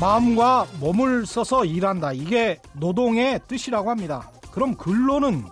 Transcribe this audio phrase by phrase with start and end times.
[0.00, 2.12] 마음과 몸을 써서 일한다.
[2.14, 4.30] 이게 노동의 뜻이라고 합니다.
[4.50, 5.44] 그럼 근로는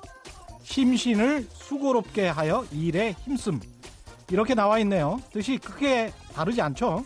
[0.63, 3.61] 심신을 수고롭게 하여 일에 힘씀.
[4.31, 5.21] 이렇게 나와 있네요.
[5.33, 7.05] 뜻이 크게 다르지 않죠?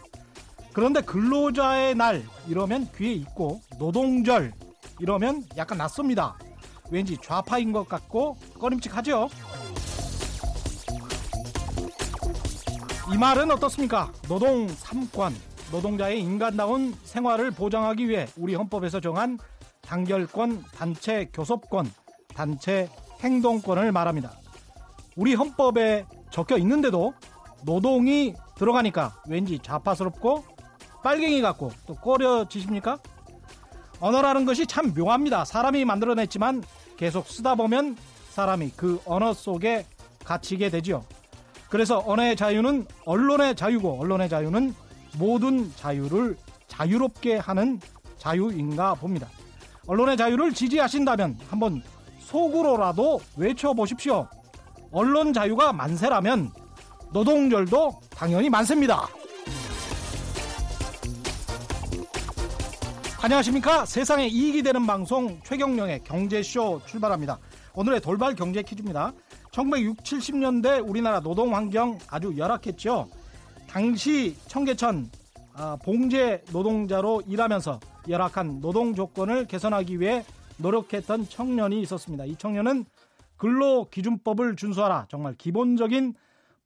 [0.73, 4.53] 그런데 근로자의 날 이러면 귀에 있고 노동절
[5.01, 6.37] 이러면 약간 낯섭니다.
[6.93, 9.29] 왠지 좌파인 것 같고 꺼림칙하죠?
[13.13, 14.13] 이 말은 어떻습니까?
[14.29, 15.33] 노동 3권,
[15.73, 19.39] 노동자의 인간다운 생활을 보장하기 위해 우리 헌법에서 정한
[19.81, 21.91] 단결권, 단체 교섭권,
[22.35, 22.91] 단체
[23.21, 24.33] 행동권을 말합니다.
[25.17, 27.15] 우리 헌법에 적혀 있는데도
[27.65, 30.45] 노동이 들어가니까 왠지 좌파스럽고
[31.03, 32.99] 빨갱이 같고 또 꺼려지십니까?
[33.99, 35.47] 언어라는 것이 참 묘합니다.
[35.47, 36.63] 사람이 만들어냈지만
[36.99, 37.97] 계속 쓰다 보면
[38.31, 39.87] 사람이 그 언어 속에
[40.25, 41.05] 갇히게 되죠.
[41.71, 44.75] 그래서 언어의 자유는 언론의 자유고 언론의 자유는
[45.17, 46.37] 모든 자유를
[46.69, 47.81] 자유롭게 하는
[48.19, 49.29] 자유인가 봅니다.
[49.87, 51.83] 언론의 자유를 지지하신다면 한번
[52.21, 54.29] 속으로라도 외쳐보십시오.
[54.91, 56.51] 언론 자유가 만세라면
[57.13, 59.09] 노동절도 당연히 만세입니다.
[63.21, 63.87] 안녕하십니까?
[63.87, 67.39] 세상에 이익이 되는 방송 최경령의 경제쇼 출발합니다.
[67.75, 69.13] 오늘의 돌발 경제 퀴즈입니다.
[69.53, 73.09] 1960, 70년대 우리나라 노동 환경 아주 열악했죠.
[73.73, 75.09] 당시 청계천
[75.55, 80.25] 아, 봉제 노동자로 일하면서 열악한 노동 조건을 개선하기 위해
[80.59, 82.27] 노력했던 청년이 있었습니다.
[82.27, 82.85] 이 청년은
[83.39, 85.07] 근로 기준법을 준수하라.
[85.09, 86.13] 정말 기본적인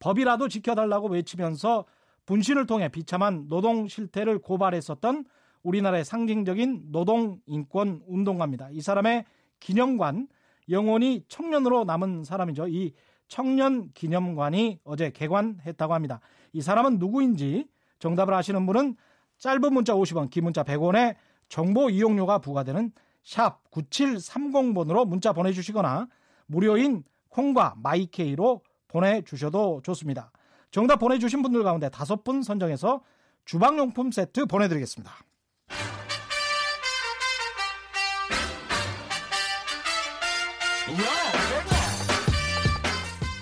[0.01, 1.85] 법이라도 지켜달라고 외치면서
[2.27, 5.27] 분신을 통해 비참한 노동 실태를 고발했었던
[5.63, 8.71] 우리나라의 상징적인 노동 인권 운동가입니다.
[8.73, 9.27] 이 사람의
[9.61, 10.27] 기념관
[10.71, 12.67] 영원히 청년으로 남은 사람이죠.
[12.67, 12.95] 이
[13.29, 16.21] 청년 기념관이 어제 개관했다고 합니다.
[16.57, 17.69] 이 사람은 누구인지
[17.99, 18.97] 정답을 아시는 분은
[19.37, 21.15] 짧은 문자 50원, 긴 문자 100원에
[21.51, 26.09] 정보 이용료가 부과되는 샵 9730번으로 문자 보내주시거나
[26.47, 30.33] 무료인 콩과 마이케이로 보내주셔도 좋습니다.
[30.71, 33.03] 정답 보내주신 분들 가운데 다섯 분 선정해서
[33.45, 35.13] 주방용품 세트 보내드리겠습니다.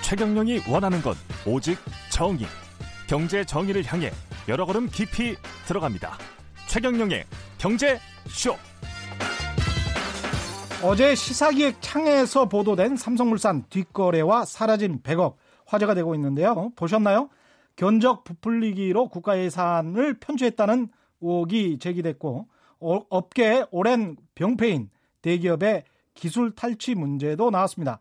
[0.03, 1.15] 최경령이 원하는 건
[1.47, 1.79] 오직
[2.11, 2.49] 정의.
[3.07, 4.11] 경제 정의를 향해
[4.49, 6.17] 여러 걸음 깊이 들어갑니다.
[6.69, 7.25] 최경령의
[7.59, 7.99] 경제
[8.29, 8.57] 쇼.
[10.83, 16.73] 어제 시사기획 창에서 보도된 삼성물산 뒷거래와 사라진 100억 화제가 되고 있는데요.
[16.77, 17.29] 보셨나요?
[17.77, 20.89] 견적 부풀리기로 국가 예산을 편취했다는
[21.21, 22.49] 의혹이 제기됐고
[22.81, 24.91] 어, 업계의 오랜 병폐인
[25.23, 25.85] 대기업의
[26.15, 27.99] 기술 탈취 문제도 나왔습니다.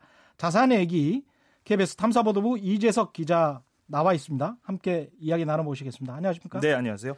[0.72, 1.24] 얘기
[1.64, 4.56] KBS 탐사보도부 이재석 기자 나와 있습니다.
[4.62, 6.14] 함께 이야기 나눠보시겠습니다.
[6.14, 6.60] 안녕하십니까?
[6.60, 7.14] 네, 안녕하세요.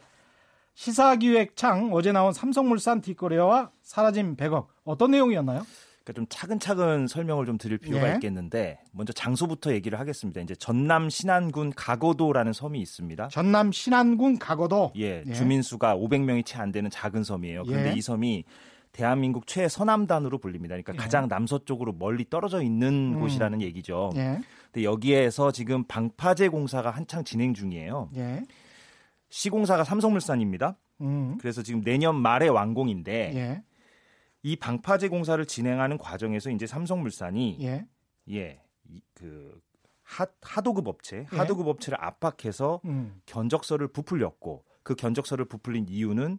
[0.73, 5.65] 시사기획창 어제 나온 삼성물산 뒷거래와 사라진 100억 어떤 내용이었나요?
[6.03, 8.13] 그러니까 좀 차근차근 설명을 좀 드릴 필요가 예.
[8.13, 10.39] 있겠는데 먼저 장소부터 얘기를 하겠습니다.
[10.39, 13.27] 이제 전남 신안군 가거도라는 섬이 있습니다.
[13.29, 15.33] 전남 신안군 가거도 예, 예.
[15.33, 17.63] 주민 수가 500명이 채 안 되는 작은 섬이에요.
[17.63, 17.93] 그런데 예.
[17.95, 18.45] 이 섬이
[18.93, 20.73] 대한민국 최서남단으로 불립니다.
[20.73, 20.97] 그러니까 예.
[20.97, 23.19] 가장 남서쪽으로 멀리 떨어져 있는 음.
[23.19, 24.11] 곳이라는 얘기죠.
[24.77, 24.81] 예.
[24.81, 28.11] 근데 여기에서 지금 방파제 공사가 한창 진행 중이에요.
[28.15, 28.43] 예.
[29.29, 30.77] 시공사가 삼성물산입니다.
[31.01, 31.37] 음.
[31.39, 33.63] 그래서 지금 내년 말에 완공인데 예.
[34.43, 37.85] 이 방파제 공사를 진행하는 과정에서 이제 삼성물산이 예.
[38.29, 39.59] 예, 이, 그
[40.03, 41.35] 하, 하도급 업체, 예.
[41.35, 43.19] 하도급 업체를 압박해서 음.
[43.25, 46.37] 견적서를 부풀렸고 그 견적서를 부풀린 이유는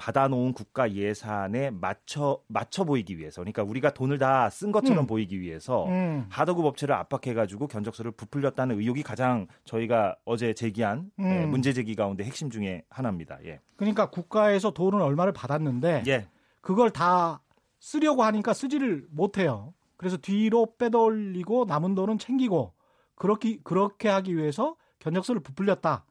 [0.00, 5.06] 받아놓은 국가 예산에 맞춰 맞춰 보이기 위해서, 그러니까 우리가 돈을 다 쓴 것처럼 음.
[5.06, 6.24] 보이기 위해서 음.
[6.30, 11.24] 하도급 업체를 압박해가지고 견적서를 부풀렸다는 의혹이 가장 저희가 어제 제기한 음.
[11.24, 13.38] 예, 문제 제기 가운데 핵심 중에 하나입니다.
[13.44, 16.26] 예, 그러니까 국가에서 돈을 얼마를 받았는데 예,
[16.62, 17.42] 그걸 다
[17.78, 19.74] 쓰려고 하니까 쓰지를 못해요.
[19.98, 22.72] 그래서 뒤로 빼돌리고 남은 돈은 챙기고
[23.14, 26.06] 그렇게 그렇게 하기 위해서 견적서를 부풀렸다.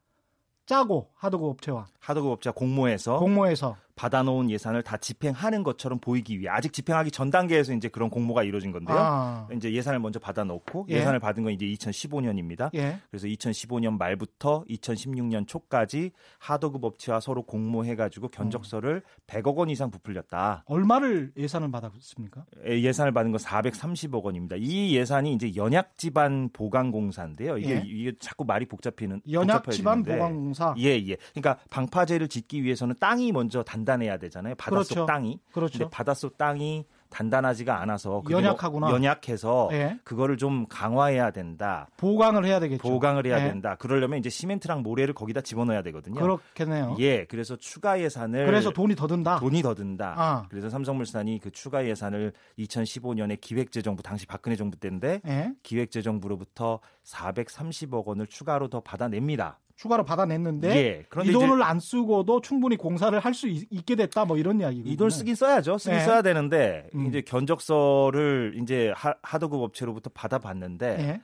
[0.69, 6.71] 짜고 하도급 업체와 하도급 업체 공모해서 공모해서 받아놓은 예산을 다 집행하는 것처럼 보이기 위해 아직
[6.71, 8.97] 집행하기 전 단계에서 이제 그런 공모가 이루어진 건데요.
[8.97, 10.95] 아, 이제 예산을 먼저 받아놓고 예.
[10.95, 12.73] 예산을 받은 건 이제 2015년입니다.
[12.75, 12.99] 예.
[13.11, 20.63] 그래서 2015년 말부터 2016년 초까지 하도급 업체와 서로 공모해가지고 견적서를 100억 원 이상 부풀렸다.
[20.67, 22.45] 얼마를 예산을 받았습니까?
[22.67, 24.55] 예, 예산을 받은 건 430억 원입니다.
[24.57, 27.57] 이 예산이 이제 연약 지반 보강 공사인데요.
[27.57, 27.83] 이게, 예.
[27.85, 30.73] 이게 자꾸 말이 복잡히는 연약 지방 복잡해지는데 보강 공사.
[30.77, 31.17] 예, 예.
[31.33, 34.55] 그러니까 방파제를 짓기 위해서는 땅이 먼저 단단 해야 되잖아요.
[34.55, 35.05] 바닷속 그렇죠.
[35.05, 35.39] 땅이.
[35.51, 35.79] 그렇죠.
[35.79, 38.87] 근데 바닷속 땅이 단단하지가 않아서 연약하구나.
[38.87, 39.99] 뭐 연약해서 예.
[40.03, 41.87] 그거를 좀 강화해야 된다.
[41.97, 42.87] 보강을 해야 되겠죠.
[42.87, 43.49] 보강을 해야 예.
[43.49, 43.75] 된다.
[43.75, 46.19] 그러려면 이제 시멘트랑 모래를 거기다 집어넣어야 되거든요.
[46.19, 46.95] 그렇겠네요.
[46.99, 49.39] 예, 그래서 추가 예산을 그래서 돈이 더 든다.
[49.39, 50.13] 돈이 더 든다.
[50.17, 50.45] 아.
[50.49, 55.51] 그래서 삼성물산이 그 추가 예산을 2015년에 기획재정부 당시 박근혜 정부 때인데 예.
[55.63, 59.59] 기획재정부로부터 430억 원을 추가로 더 받아냅니다.
[59.79, 61.05] 추가로 받아냈는데 예.
[61.23, 65.09] 이 돈을 안 쓰고도 충분히 공사를 할 수 있게 됐다 뭐 이런 이야기고 이 돈
[65.09, 65.77] 쓰긴 써야죠.
[65.77, 66.03] 쓰긴 네.
[66.03, 67.05] 써야 되는데 음.
[67.07, 71.21] 이제 견적서를 이제 하, 하도급 업체로부터 받아봤는데 예.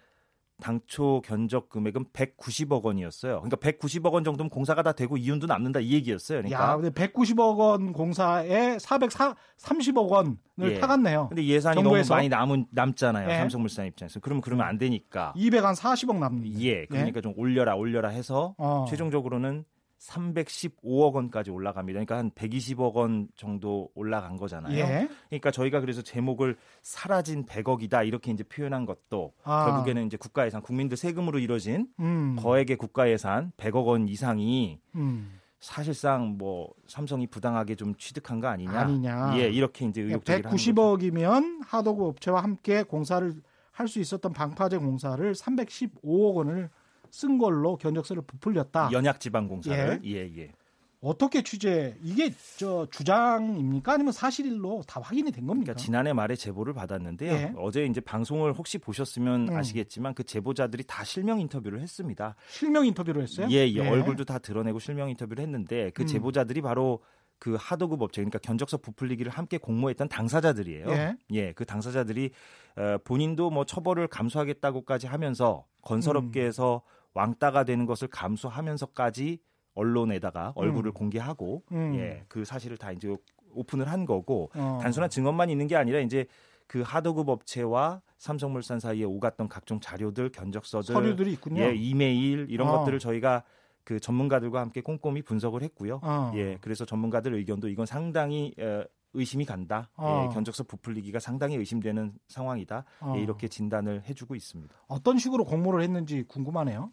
[0.61, 3.41] 당초 견적 금액은 190억 원이었어요.
[3.41, 6.39] 그러니까 190억 원 정도면 공사가 다 되고 이윤도 남는다 이 얘기였어요.
[6.39, 10.79] 그러니까 야, 근데 190억 원 공사에 430억 원을 예.
[10.79, 11.27] 타갔네요.
[11.29, 12.07] 근데 예산이 정부에서?
[12.07, 13.29] 너무 많이 남은 남잖아요.
[13.29, 13.37] 예.
[13.37, 14.19] 삼성물산 입장에서.
[14.21, 15.33] 그러면 그러면 안 되니까.
[15.35, 16.59] 240억 남는데.
[16.61, 16.85] 예.
[16.85, 18.85] 그러니까 좀 올려라 올려라 해서 어.
[18.89, 19.65] 최종적으로는
[19.99, 21.97] 315억 원까지 올라갑니다.
[21.97, 24.77] 그러니까 한 120억 원 정도 올라간 거잖아요.
[24.77, 25.07] 예.
[25.29, 29.65] 그러니까 저희가 그래서 제목을 사라진 100억이다 이렇게 이제 표현한 것도 아.
[29.65, 32.35] 결국에는 이제 국가 예산 국민들 세금으로 이루어진 음.
[32.39, 35.39] 거액의 국가 예산 100억 원 이상이 음.
[35.59, 38.79] 사실상 뭐 삼성이 부당하게 좀 취득한 거 아니냐?
[38.79, 39.37] 아니냐.
[39.37, 40.71] 예, 이렇게 이제 의혹 제기를 하는 거죠.
[40.71, 43.33] 190억이면 하도급 업체와 함께 공사를
[43.71, 46.69] 할 수 있었던 방파제 공사를 315억 원을
[47.15, 48.89] 쓴 걸로 견적서를 부풀렸다.
[48.91, 50.51] 연약 지방 공사를 예, 예.
[50.99, 51.95] 어떻게 취재?
[52.03, 53.93] 이게 저 주장입니까?
[53.93, 55.67] 아니면 사실로 다 확인이 된 겁니까?
[55.67, 57.31] 그러니까 지난해 말에 제보를 받았는데요.
[57.31, 57.53] 예.
[57.57, 59.55] 어제 이제 방송을 혹시 보셨으면 음.
[59.55, 62.35] 아시겠지만 그 제보자들이 다 실명 인터뷰를 했습니다.
[62.49, 63.47] 실명 인터뷰를 했어요?
[63.49, 66.07] 예, 예, 얼굴도 다 드러내고 실명 인터뷰를 했는데 그 음.
[66.07, 66.99] 제보자들이 바로
[67.39, 71.15] 그 하도급 업체 그러니까 견적서 부풀리기를 함께 공모했던 당사자들이에요.
[71.33, 71.53] 예.
[71.53, 72.31] 그 당사자들이
[72.77, 76.95] 어, 본인도 뭐 처벌을 감수하겠다고까지 하면서 건설업계에서 음.
[77.15, 79.39] 왕따가 되는 것을 감수하면서까지
[79.73, 80.93] 언론에다가 얼굴을 음.
[80.93, 81.95] 공개하고 음.
[81.95, 83.15] 예, 그 사실을 다 이제
[83.51, 84.79] 오픈을 한 거고 어.
[84.81, 86.27] 단순한 증언만 있는 게 아니라 이제
[86.67, 91.63] 그 하도급 업체와 삼성물산 사이에 오갔던 각종 자료들, 견적서들, 서류들이 있군요.
[91.63, 92.79] 예, 이메일 이런 어.
[92.79, 93.43] 것들을 저희가
[93.83, 95.99] 그 전문가들과 함께 꼼꼼히 분석을 했고요.
[96.03, 96.31] 어.
[96.35, 98.83] 예, 그래서 전문가들 의견도 이건 상당히 어,
[99.13, 99.89] 의심이 간다.
[99.95, 100.27] 어.
[100.27, 102.83] 예, 견적서 부풀리기가 상당히 의심되는 상황이다.
[103.01, 103.13] 어.
[103.15, 104.75] 예, 이렇게 진단을 해주고 있습니다.
[104.87, 106.91] 어떤 식으로 공모를 했는지 궁금하네요.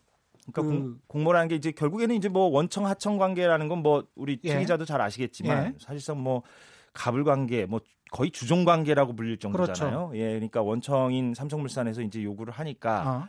[0.50, 4.38] 그러니까 그- 공, 공모라는 게 이제 결국에는 이제 뭐 원청 하청 관계라는 건 뭐 우리
[4.44, 4.48] 예.
[4.50, 5.78] 최 기자도 잘 아시겠지만 예.
[5.78, 6.42] 사실상 뭐
[6.92, 7.80] 갑을 관계 뭐
[8.10, 10.08] 거의 주종 관계라고 불릴 정도잖아요.
[10.08, 10.16] 그렇죠.
[10.18, 13.26] 예, 그러니까 원청인 삼성물산에서 이제 요구를 하니까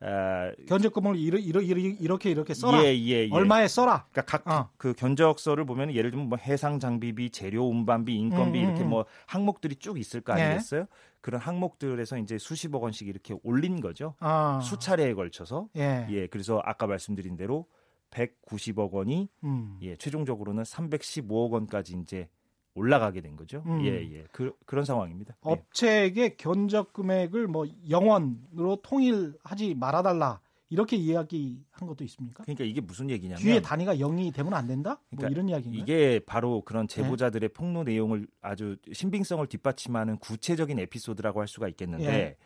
[0.00, 2.84] 아, 견적금을 이러, 이러, 이러, 이렇게 이렇게 써라.
[2.84, 3.30] 예, 예, 예.
[3.32, 4.06] 얼마에 써라.
[4.12, 4.68] 그러니까 각 어.
[4.76, 8.90] 그 견적서를 보면 예를 들면 뭐 해상 장비비, 재료 운반비, 인건비 음, 음, 이렇게 음.
[8.90, 10.42] 뭐 항목들이 쭉 있을 거 네.
[10.42, 10.86] 아니겠어요?
[11.20, 14.14] 그런 항목들에서 이제 수십억 원씩 이렇게 올린 거죠.
[14.20, 14.60] 아.
[14.62, 16.06] 수차례에 걸쳐서 예.
[16.10, 17.66] 예, 그래서 아까 말씀드린 대로
[18.10, 19.78] 190억 원이 음.
[19.82, 22.28] 예, 최종적으로는 315억 원까지 이제
[22.74, 23.62] 올라가게 된 거죠.
[23.66, 23.84] 음.
[23.84, 24.24] 예, 예.
[24.32, 25.34] 그, 그런 상황입니다.
[25.46, 25.50] 예.
[25.50, 32.44] 업체에게 견적 금액을 뭐 영원으로 통일하지 말아달라 이렇게 이야기한 것도 있습니까?
[32.44, 35.00] 그러니까 이게 무슨 얘기냐면 뒤에 단위가 0이 되면 안 된다?
[35.08, 35.82] 뭐 그러니까 이런 이야기인가요?
[35.82, 36.94] 이게 바로 그런 네.
[36.94, 42.36] 제보자들의 폭로 내용을 아주 신빙성을 뒷받침하는 구체적인 에피소드라고 할 수가 있겠는데 예.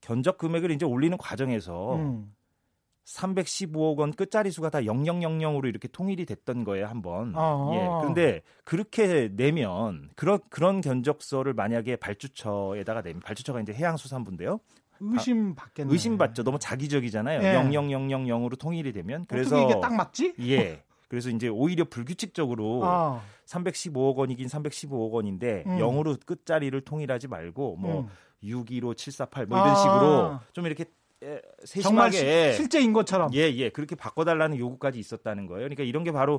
[0.00, 2.34] 견적 금액을 이제 올리는 과정에서 음.
[3.04, 7.32] 315억 원 끝자리 수가 다 0000으로 이렇게 통일이 됐던 거예요, 한번.
[7.34, 7.70] 어.
[7.74, 7.78] 예.
[8.00, 14.60] 그런데 그렇게 내면 그런 그런 견적서를 만약에 발주처에다가 내면 발주처가 이제 해양수산부인데요.
[15.12, 15.92] 의심 받겠네.
[15.92, 16.42] 의심받죠.
[16.42, 17.42] 너무 자기적이잖아요.
[17.42, 17.52] 예.
[17.54, 20.34] 00000으로 통일이 되면 그래서 이게 딱 맞지?
[20.40, 20.82] 예.
[21.08, 23.20] 그래서 이제 오히려 불규칙적으로 아.
[23.46, 25.78] 315억 원이긴 315억 원인데 음.
[25.78, 28.08] 0으로 끝자리를 통일하지 말고 뭐 음.
[28.42, 29.74] 615, 748 뭐 이런 아.
[29.74, 30.86] 식으로 좀 이렇게 에,
[31.82, 33.32] 정말 세심하게 시- 실제인 것처럼.
[33.34, 33.70] 예, 예.
[33.70, 35.60] 그렇게 바꿔달라는 요구까지 있었다는 거예요.
[35.64, 36.38] 그러니까 이런 게 바로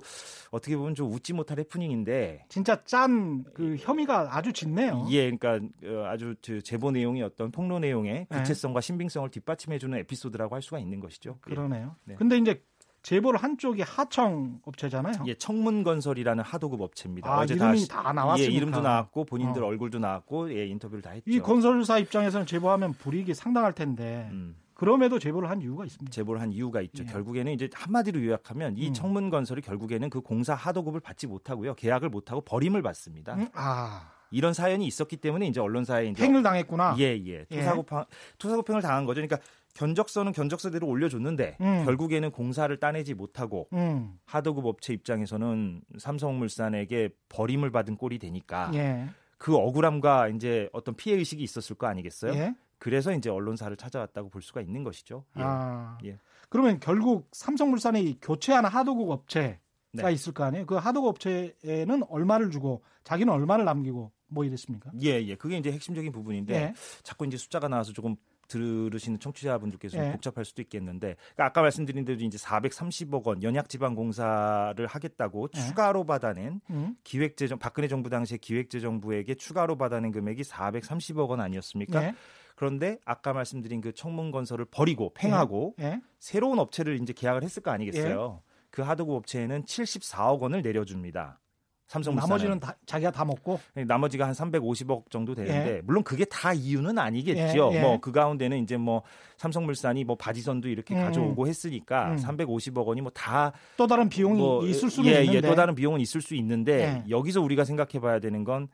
[0.51, 5.07] 어떻게 보면 좀 웃지 못할 해프닝인데 진짜 짠 그 혐의가 아주 짙네요.
[5.11, 8.37] 예, 그러니까 어, 아주 그 제보 내용이 어떤 폭로 내용의 네.
[8.37, 11.31] 구체성과 신빙성을 뒷받침해주는 에피소드라고 할 수가 있는 것이죠.
[11.49, 11.53] 예.
[11.53, 11.95] 그러네요.
[12.05, 12.15] 네.
[12.15, 12.61] 근데 이제
[13.03, 15.25] 제보를 한쪽이 하청 업체잖아요.
[15.27, 17.29] 예, 청문건설이라는 하도급 업체입니다.
[17.31, 18.51] 아, 어제 이름이 다, 다 나왔으니까.
[18.51, 19.67] 예, 이름도 나왔고 본인들 어.
[19.67, 21.29] 얼굴도 나왔고 예, 인터뷰를 다 했죠.
[21.29, 26.11] 이 건설사 입장에서는 제보하면 불이익이 상당할 텐데 음, 그럼에도 제보를 한 이유가 있습니다.
[26.11, 27.03] 제보를 한 이유가 있죠.
[27.03, 27.07] 예.
[27.07, 28.93] 결국에는 이제 한마디로 요약하면 이 음.
[28.93, 31.75] 청문 건설이 결국에는 그 공사 하도급을 받지 못하고요.
[31.75, 33.35] 계약을 못하고 버림을 받습니다.
[33.35, 36.95] 음, 아, 이런 사연이 있었기 때문에 이제 언론사에 이제 팽을 당했구나.
[36.99, 37.45] 예, 예.
[37.45, 38.05] 투사고팡,
[38.37, 39.21] 투사고팽을 당한 거죠.
[39.21, 39.39] 그러니까
[39.75, 41.85] 견적서는 견적서대로 올려줬는데 음.
[41.85, 49.55] 결국에는 공사를 따내지 못하고 음, 하도급 업체 입장에서는 삼성물산에게 버림을 받은 꼴이 되니까 예, 그
[49.55, 52.33] 억울함과 이제 어떤 피해 의식이 있었을 거 아니겠어요?
[52.33, 52.55] 예.
[52.85, 55.25] 그래서 이제 언론사를 찾아왔다고 볼 수가 있는 것이죠.
[55.39, 55.41] 예.
[55.43, 56.19] 아, 예.
[56.49, 59.57] 그러면 결국 삼성물산이 교체하는 하도급 업체가
[59.91, 60.11] 네.
[60.13, 60.67] 있을 거 아니에요?
[60.67, 64.91] 그 하도급 업체에는 얼마를 주고 자기는 얼마를 남기고 뭐 이랬습니까?
[65.01, 65.33] 예, 예.
[65.33, 66.73] 그게 이제 핵심적인 부분인데 예.
[67.01, 68.17] 자꾸 이제 숫자가 나와서 조금
[68.49, 70.11] 들으시는 청취자분들께서 예.
[70.11, 75.59] 복잡할 수도 있겠는데 그러니까 아까 말씀드린 대로 이제 430억 원 연약지방공사를 하겠다고 예.
[75.59, 76.95] 추가로 받아낸 음.
[77.03, 82.03] 기획재정 박근혜 정부 당시에 기획재정부에게 추가로 받아낸 금액이 430억 원 아니었습니까?
[82.03, 82.15] 예.
[82.55, 86.01] 그런데 아까 말씀드린 그 청문 건설을 버리고 팽하고 예.
[86.19, 88.41] 새로운 업체를 이제 계약을 했을 거 아니겠어요?
[88.71, 91.39] 그 하드고 업체에는 74억 원을 내려줍니다.
[91.87, 95.81] 삼성물산 나머지는 다, 자기가 다 먹고 나머지가 한 350억 정도 되는데 예.
[95.83, 97.69] 물론 그게 다 이유는 아니겠죠.
[97.73, 97.81] 예, 예.
[97.81, 99.03] 뭐그 가운데는 이제 뭐
[99.37, 101.01] 삼성물산이 뭐 바지선도 이렇게 음.
[101.01, 102.15] 가져오고 했으니까 음.
[102.15, 105.75] 350억 원이 뭐 다 또 다른 비용이 뭐 있을 수는 예, 있는데 예, 또 다른
[105.75, 107.09] 비용은 있을 수 있는데 예.
[107.09, 108.67] 여기서 우리가 생각해 봐야 되는 건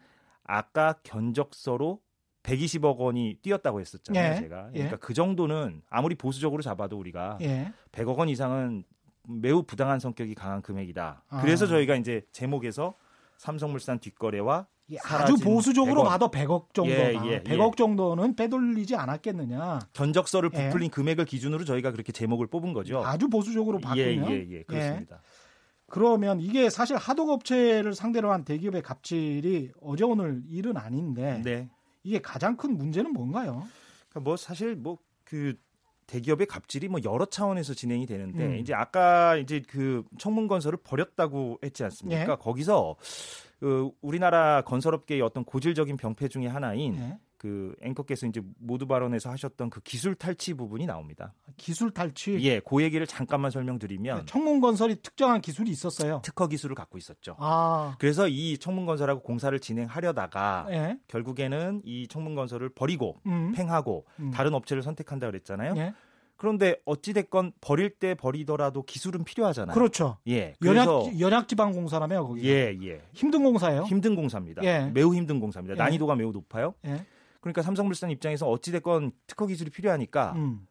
[0.46, 2.00] 아까 견적서로
[2.44, 4.40] 120억 원이 뛰었다고 했었잖아요, 예.
[4.40, 4.70] 제가.
[4.74, 4.78] 예.
[4.80, 7.72] 그러니까 그 정도는 아무리 보수적으로 잡아도 우리가 예.
[7.92, 8.84] 100억 원 이상은
[9.28, 11.24] 매우 부당한 성격이 강한 금액이다.
[11.30, 11.42] 아.
[11.42, 12.96] 그래서 저희가 이제 제목에서
[13.38, 16.08] 삼성물산 뒷거래와 예, 아주 보수적으로 100원.
[16.08, 17.26] 봐도 100억 정도다.
[17.26, 19.80] 예, 예, 100억 정도는 빼돌리지 않았겠느냐.
[19.94, 20.66] 견적서를 예.
[20.66, 23.04] 부풀린 금액을 기준으로 저희가 그렇게 제목을 뽑은 거죠.
[23.06, 24.02] 아주 보수적으로 봤군요.
[24.02, 25.22] 예, 예, 예, 그렇습니다.
[25.88, 31.70] 그러면 이게 사실 하도업체를 상대로 한 대기업의 갑질이 어제 오늘 일은 아닌데 네.
[32.04, 33.68] 이게 가장 큰 문제는 뭔가요?
[34.10, 35.56] 그러니까 뭐 사실 뭐그
[36.08, 38.58] 대기업의 갑질이 뭐 여러 차원에서 진행이 되는데 음.
[38.58, 42.34] 이제 아까 이제 그 청문 건설을 버렸다고 했지 않습니까?
[42.34, 42.36] 예.
[42.36, 42.98] 거기서
[43.60, 47.18] 그 우리나라 건설업계의 어떤 고질적인 병폐 중의 하나인 예.
[47.42, 51.34] 그 앵커께서 이제 모두 발언에서 하셨던 그 기술 탈취 부분이 나옵니다.
[51.58, 52.38] 기술 탈취.
[52.42, 56.22] 예, 그 얘기를 잠깐만 설명드리면 청문건설이 특정한 기술이 있었어요.
[56.24, 57.36] 특허 기술을 갖고 있었죠.
[57.40, 61.00] 아, 그래서 이 청문건설하고 공사를 진행하려다가 예.
[61.08, 63.54] 결국에는 이 청문건설을 버리고 음.
[63.56, 64.30] 팽하고 음.
[64.30, 65.74] 다른 업체를 선택한다 그랬잖아요.
[65.78, 65.96] 예.
[66.38, 69.74] 그런데 어찌 됐건 버릴 때 버리더라도 기술은 필요하잖아요.
[69.74, 70.18] 그렇죠.
[70.28, 70.54] 예.
[70.60, 72.48] 그래서 연약 연약지방 공사라며 거기.
[72.48, 73.02] 예, 예.
[73.14, 73.84] 힘든 공사예요.
[73.84, 74.64] 힘든 공사입니다.
[74.64, 74.92] 예.
[74.94, 75.74] 매우 힘든 공사입니다.
[75.74, 75.78] 예.
[75.78, 76.76] 난이도가 매우 높아요.
[76.86, 77.04] 예.
[77.42, 80.68] 그러니까 삼성물산 입장에서 어찌 됐건 특허 기술이 필요하니까 음.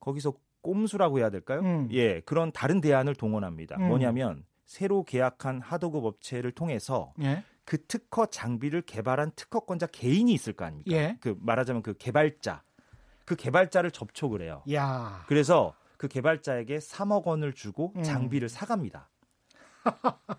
[0.00, 1.60] 거기서 꼼수라고 해야 될까요?
[1.60, 1.88] 음.
[1.92, 2.20] 예.
[2.20, 3.76] 그런 다른 대안을 동원합니다.
[3.76, 3.88] 음.
[3.88, 7.42] 뭐냐면 새로 계약한 하도급 업체를 통해서 예.
[7.64, 10.92] 그 특허 장비를 개발한 특허권자 개인이 있을 거 아닙니까?
[10.92, 11.16] 예.
[11.20, 12.62] 그 말하자면 그 개발자.
[13.24, 14.62] 그 개발자를 접촉을 해요.
[14.72, 15.24] 야.
[15.26, 18.02] 그래서 그 개발자에게 3억 원을 주고 음.
[18.02, 19.08] 장비를 사갑니다.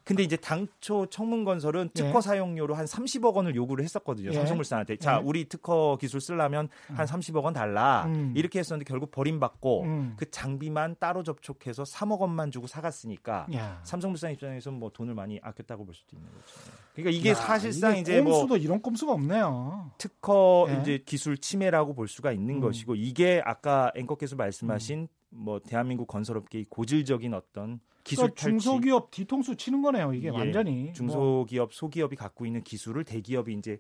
[0.04, 2.22] 근데 이제 당초 청문건설은 특허 예.
[2.22, 4.30] 사용료로 한 30억 원을 요구를 했었거든요.
[4.30, 4.34] 예.
[4.34, 4.98] 삼성물산한테.
[4.98, 5.22] 자, 예.
[5.24, 8.06] 우리 특허 기술 쓰려면 한 30억 원 달라.
[8.08, 8.34] 음.
[8.36, 10.14] 이렇게 했었는데 결국 버림받고 음.
[10.18, 13.82] 그 장비만 따로 접촉해서 3억 원만 주고 사갔으니까 야.
[13.84, 16.56] 삼성물산 입장에서는 뭐 돈을 많이 아꼈다고 볼 수도 있는 거죠.
[16.94, 19.92] 그러니까 이게 야, 사실상 이게 이제 뭐 꼼수도 이런 꼼수가 없네요.
[19.98, 20.82] 특허 예.
[20.82, 22.62] 이제 기술 침해라고 볼 수가 있는 음.
[22.62, 29.82] 것이고 이게 아까 앵커께서 말씀하신 뭐 대한민국 건설업계의 고질적인 어떤 기술 그러니까 중소기업 뒤통수 치는
[29.82, 30.14] 거네요.
[30.14, 33.80] 이게 예, 완전히 뭐 중소기업 소기업이 갖고 있는 기술을 대기업이 이제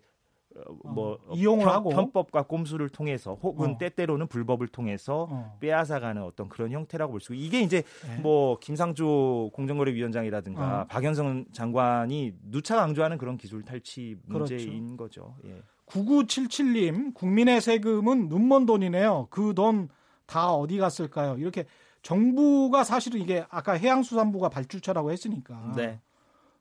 [0.56, 1.90] 어, 뭐 어, 이용을 편, 하고.
[1.92, 3.78] 편법과 꼼수를 통해서 혹은 어.
[3.78, 5.58] 때때로는 불법을 통해서 어.
[5.60, 7.84] 빼앗아가는 어떤 그런 형태라고 볼 수 있고 이게 이제
[8.18, 8.22] 예.
[8.22, 10.86] 뭐 김상조 공정거래위원장이라든가 어.
[10.88, 14.56] 박연성 장관이 누차 강조하는 그런 기술 탈취 그렇죠.
[14.56, 15.36] 문제인 거죠.
[15.46, 15.62] 예.
[15.86, 19.28] 9977님, 국민의 세금은 눈먼 돈이네요.
[19.30, 19.88] 그 돈
[20.28, 21.38] 다 어디 갔을까요?
[21.40, 21.66] 이렇게
[22.04, 25.74] 정부가 사실은 이게 아까 해양수산부가 발주처라고 했으니까.
[25.76, 26.00] 네.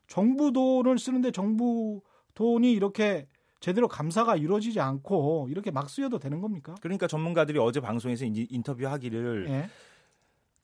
[0.07, 2.01] 정부 돈을 쓰는데 정부
[2.33, 3.27] 돈이 이렇게
[3.59, 6.75] 제대로 감사가 이루어지지 않고 이렇게 막 쓰여도 되는 겁니까?
[6.81, 9.69] 그러니까 전문가들이 어제 방송에서 인- 인터뷰하기를 예.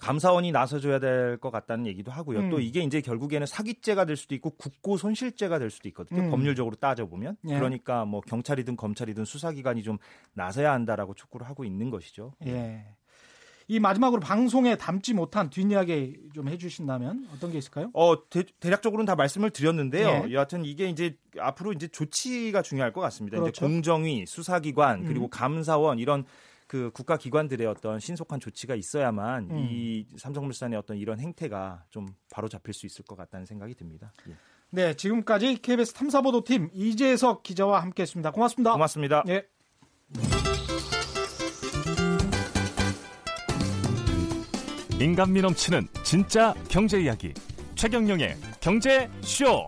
[0.03, 2.39] 감사원이 나서줘야 될 것 같다는 얘기도 하고요.
[2.39, 2.50] 음.
[2.50, 6.22] 또 이게 이제 결국에는 사기죄가 될 수도 있고 국고 손실죄가 될 수도 있거든요.
[6.22, 6.31] 음.
[6.31, 7.55] 법률적으로 따져 보면 예.
[7.55, 9.98] 그러니까 뭐 경찰이든 검찰이든 수사기관이 좀
[10.33, 12.33] 나서야 한다라고 촉구를 하고 있는 것이죠.
[12.45, 12.86] 예.
[13.69, 17.89] 이 마지막으로 방송에 담지 못한 뒷이야기 좀 해주신다면 어떤 게 있을까요?
[17.93, 20.25] 어 대, 략적으로는 다 말씀을 드렸는데요.
[20.27, 20.33] 예.
[20.33, 23.39] 여하튼 이게 이제 앞으로 이제 조치가 중요할 것 같습니다.
[23.39, 23.51] 그렇죠.
[23.51, 25.29] 이제 공정위, 수사기관 그리고 음.
[25.29, 26.25] 감사원 이런
[26.67, 29.58] 그 국가 기관들의 어떤 신속한 조치가 있어야만 음.
[29.58, 34.13] 이 삼성물산의 어떤 이런 행태가 좀 바로 잡힐 수 있을 것 같다는 생각이 듭니다.
[34.29, 34.36] 예.
[34.70, 38.32] 네, 지금까지 KBS 탐사보도팀 이재석 기자와 함께했습니다.
[38.32, 38.74] 고맙습니다.
[38.74, 39.24] 고맙습니다.
[39.27, 39.48] 예.
[45.00, 47.34] 인간미 넘치는 진짜 경제 이야기
[47.75, 49.67] 최경영의 경제 쇼.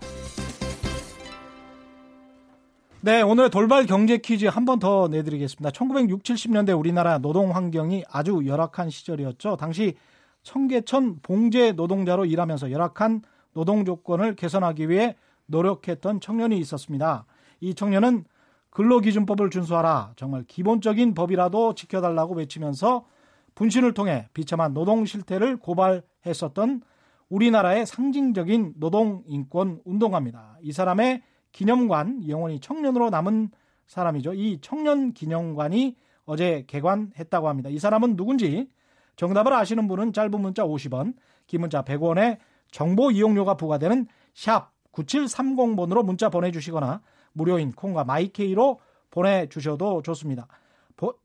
[3.06, 5.70] 네, 오늘 돌발 경제 퀴즈 한 번 더 내드리겠습니다.
[5.70, 9.58] 1960, 70년대 우리나라 노동 환경이 아주 열악한 시절이었죠.
[9.58, 9.94] 당시
[10.42, 13.22] 청계천 봉제 노동자로 일하면서 열악한
[13.54, 17.28] 노동 조건을 개선하기 위해 노력했던 청년이 있었습니다.
[17.60, 18.26] 이 청년은
[18.72, 20.14] 근로기준법을 준수하라.
[20.16, 23.06] 정말 기본적인 법이라도 지켜달라고 외치면서
[23.54, 26.82] 분신을 통해 비참한 노동 실태를 고발했었던
[27.30, 30.58] 우리나라의 상징적인 노동 인권 운동가입니다.
[30.64, 31.22] 이 사람의
[31.56, 33.50] 기념관 영원히 청년으로 남은
[33.88, 34.34] 사람이죠.
[34.34, 35.96] 이 청년 기념관이
[36.26, 37.70] 어제 개관했다고 합니다.
[37.70, 38.70] 이 사람은 누군지
[39.16, 41.16] 정답을 아시는 분은 짧은 문자 50원,
[41.48, 42.40] 긴 문자 100원에
[42.72, 50.48] 정보 이용료가 부과되는 샵 9730번으로 문자 보내주시거나 무료인 콩과 마이케이로 보내주셔도 좋습니다.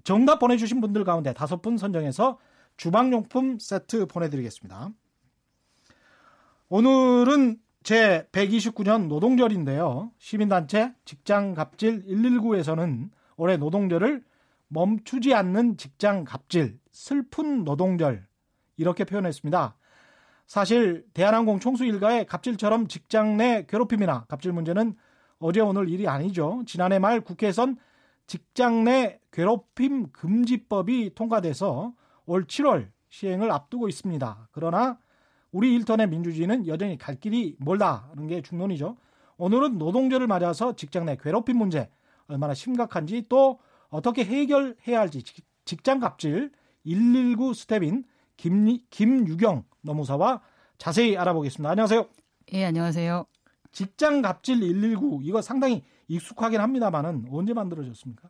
[0.04, 2.38] 정답 보내주신 분들 가운데 다섯 분 선정해서
[2.76, 4.90] 주방용품 세트 보내드리겠습니다.
[6.68, 10.12] 오늘은 제 129년 노동절인데요.
[10.18, 14.22] 시민단체 직장갑질 119에서는 올해 노동절을
[14.68, 18.26] 멈추지 않는 직장갑질, 슬픈 노동절
[18.76, 19.76] 이렇게 표현했습니다.
[20.46, 24.94] 사실 대한항공 총수 일가의 갑질처럼 직장 내 괴롭힘이나 갑질 문제는
[25.38, 26.62] 어제 오늘 일이 아니죠.
[26.66, 27.78] 지난해 말 국회에선
[28.26, 31.94] 직장 내 괴롭힘 금지법이 통과돼서
[32.26, 34.48] 올 7월 시행을 앞두고 있습니다.
[34.52, 34.98] 그러나
[35.52, 38.96] 우리 일터의 민주주의는 여전히 갈 길이 멀다는 게 중론이죠.
[39.36, 41.90] 오늘은 노동절을 맞아서 직장 내 괴롭힘 문제
[42.28, 45.22] 얼마나 심각한지 또 어떻게 해결해야 할지
[45.64, 46.52] 직장 갑질
[46.84, 48.04] 119 스태프인
[48.36, 50.40] 김, 김유경 노무사와
[50.78, 51.70] 자세히 알아보겠습니다.
[51.70, 52.06] 안녕하세요.
[52.52, 53.26] 예, 안녕하세요.
[53.72, 58.28] 직장 갑질 119 이거 상당히 익숙하긴 합니다만은 언제 만들어졌습니까?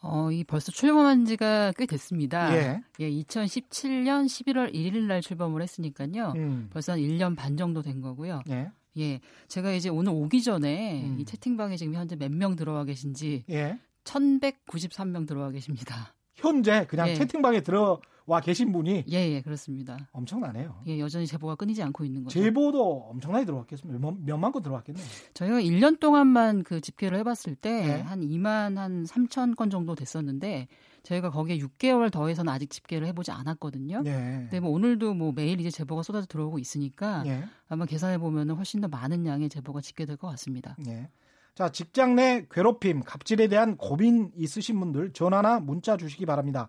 [0.00, 2.54] 어, 이 벌써 출범한 지가 꽤 됐습니다.
[2.56, 2.80] 예.
[3.00, 6.32] 예 2017년 11월 1일 날 출범을 했으니까요.
[6.36, 6.68] 음.
[6.72, 8.42] 벌써 한 1년 반 정도 된 거고요.
[8.50, 8.70] 예.
[8.98, 9.20] 예.
[9.48, 11.16] 제가 이제 오늘 오기 전에 음.
[11.20, 13.78] 이 채팅방에 지금 현재 몇 명 들어와 계신지 예.
[14.04, 16.14] 1193명 들어와 계십니다.
[16.36, 17.14] 현재 그냥 예.
[17.14, 19.96] 채팅방에 들어 와 계신 분이 예, 예, 그렇습니다.
[20.12, 20.82] 엄청나네요.
[20.86, 22.38] 예, 여전히 제보가 끊이지 않고 있는 거죠.
[22.38, 23.98] 제보도 엄청나게 들어왔겠습니다.
[23.98, 25.04] 몇, 몇만 건 들어왔겠네요.
[25.32, 28.26] 저희가 1년 동안만 그 집계를 해봤을 때한 예.
[28.26, 30.68] 2만 한 3천 건 정도 됐었는데
[31.04, 34.02] 저희가 거기에 6개월 더해서는 아직 집계를 해보지 않았거든요.
[34.04, 34.12] 예.
[34.12, 37.44] 근데 뭐 오늘도 뭐 매일 이제 제보가 쏟아져 들어오고 있으니까 예.
[37.66, 40.76] 아마 계산해 보면은 훨씬 더 많은 양의 제보가 집계될 것 같습니다.
[40.86, 41.08] 예.
[41.54, 46.68] 자, 직장 내 괴롭힘, 갑질에 대한 고민 있으신 분들 전화나 문자 주시기 바랍니다.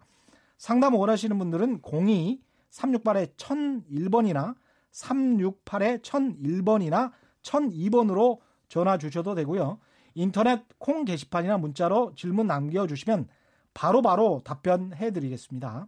[0.60, 4.56] 상담 원하시는 분들은 02-368에 1001번이나
[4.92, 9.80] 368에 1001번이나 1002번으로 전화 주셔도 되고요.
[10.16, 13.30] 인터넷 콩 게시판이나 문자로 질문 남겨주시면
[13.74, 15.88] 바로바로 바로 답변해 드리겠습니다.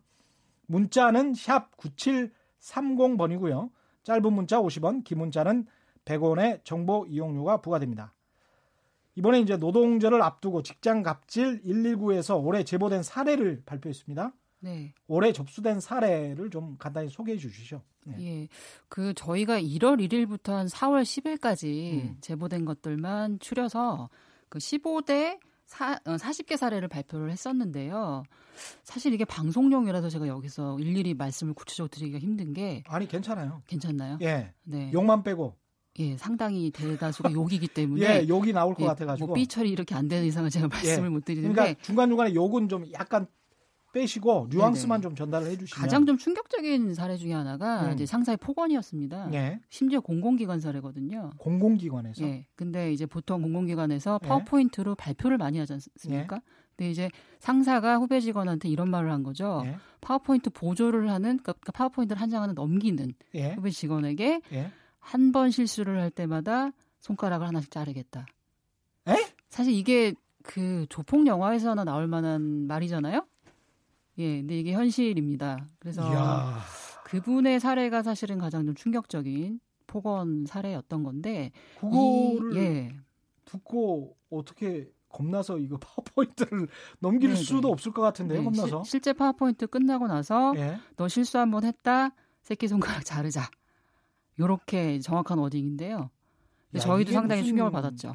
[0.68, 3.70] 문자는 샵 9730번이고요.
[4.04, 5.66] 짧은 문자 50원, 긴 문자는
[6.06, 8.14] 100원의 정보 이용료가 부과됩니다.
[9.16, 14.32] 이번에 이제 노동절을 앞두고 직장 갑질 119에서 올해 제보된 사례를 발표했습니다.
[14.62, 14.94] 네.
[15.08, 17.82] 올해 접수된 사례를 좀 간단히 소개해 주시죠.
[18.06, 18.16] 네.
[18.20, 18.48] 예.
[18.88, 22.18] 그 저희가 1월 1일부터 한 4월 10일까지 음.
[22.22, 24.10] 제보된 것들만 추려서
[24.50, 28.24] 그 15대 사, 40개 어, 사례를 발표를 했었는데요.
[28.84, 33.62] 사실 이게 방송용이라서 제가 여기서 일일이 말씀을 구체적으로 드리기가 힘든 게 아니 괜찮아요.
[33.68, 34.18] 괜찮나요?
[34.22, 34.54] 예.
[34.64, 34.92] 네.
[34.94, 35.56] 욕만 빼고
[36.00, 39.96] 예, 상당히 대다수가 욕이기 때문에 예, 욕이 나올 것 예, 같아 가지고 뭐 삐처리 이렇게
[39.96, 43.28] 안 되는 이상은 제가 말씀을 예, 못 드리는데 그러니까 중간 중간에 욕은 좀 약간
[43.92, 45.10] 빼시고 뉘앙스만 네네.
[45.10, 47.94] 좀 전달을 해주시면 가장 좀 충격적인 사례 중에 하나가 음.
[47.94, 49.34] 이제 상사의 폭언이었습니다.
[49.34, 49.60] 예.
[49.70, 51.32] 심지어 공공기관 사례거든요.
[51.38, 52.24] 공공기관에서.
[52.24, 52.46] 예.
[52.56, 54.28] 근데 이제 보통 공공기관에서 예.
[54.28, 56.38] 파워포인트로 발표를 많이 하지 않습니까?
[56.38, 56.42] 예.
[56.76, 59.62] 근데 이제 상사가 후배 직원한테 이런 말을 한 거죠.
[59.66, 59.76] 예.
[60.00, 63.54] 파워포인트 보조를 하는 그러니까 파워포인트를 한 장하는 넘기는 예.
[63.54, 64.72] 후배 직원에게 예.
[65.00, 68.26] 한번 실수를 할 때마다 손가락을 하나씩 자르겠다.
[69.08, 69.16] 에?
[69.50, 73.26] 사실 이게 그 조폭 영화에서나 나올 만한 말이잖아요.
[74.18, 75.68] 예, 근데 이게 현실입니다.
[75.80, 76.60] 그래서 이야.
[77.06, 82.96] 그분의 사례가 사실은 가장 좀 충격적인 폭언 사례였던 건데 그거를 이, 예.
[83.46, 86.68] 듣고 어떻게 겁나서 이거 파워포인트를
[87.00, 87.42] 넘길 네네.
[87.44, 88.40] 수도 없을 것 같은데요.
[88.40, 90.78] 네, 겁나서 시, 실제 파워포인트 끝나고 나서 예.
[90.96, 92.12] 너 실수 한 번 했다.
[92.44, 93.50] 새끼 손가락 자르자.
[94.40, 96.10] 요렇게 정확한 워딩인데요.
[96.76, 98.14] 야, 저희도 상당히 충격을 받았죠.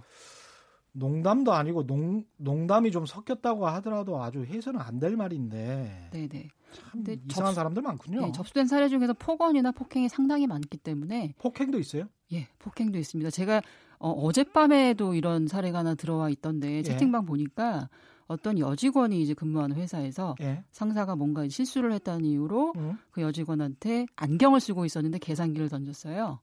[0.99, 6.09] 농담도 아니고 농, 농담이 좀 섞였다고 하더라도 아주 해서는 안 될 말인데.
[6.13, 6.49] 네네.
[6.75, 8.21] 참 이상한 접수, 사람들 많군요.
[8.21, 11.35] 네, 접수된 사례 중에서 폭언이나 폭행이 상당히 많기 때문에.
[11.39, 12.05] 폭행도 있어요?
[12.33, 13.31] 예, 폭행도 있습니다.
[13.31, 13.63] 제가
[13.99, 17.27] 어, 젯밤에도 이런 사례가 하나 들어와 있던데 채팅방 예.
[17.27, 17.89] 보니까
[18.27, 20.65] 어떤 여직원이 이제 근무하는 회사에서 예.
[20.73, 22.99] 상사가 뭔가 실수를 했다는 이유로 음.
[23.11, 26.41] 그 여직원한테 안경을 쓰고 있었는데 계산기를 던졌어요.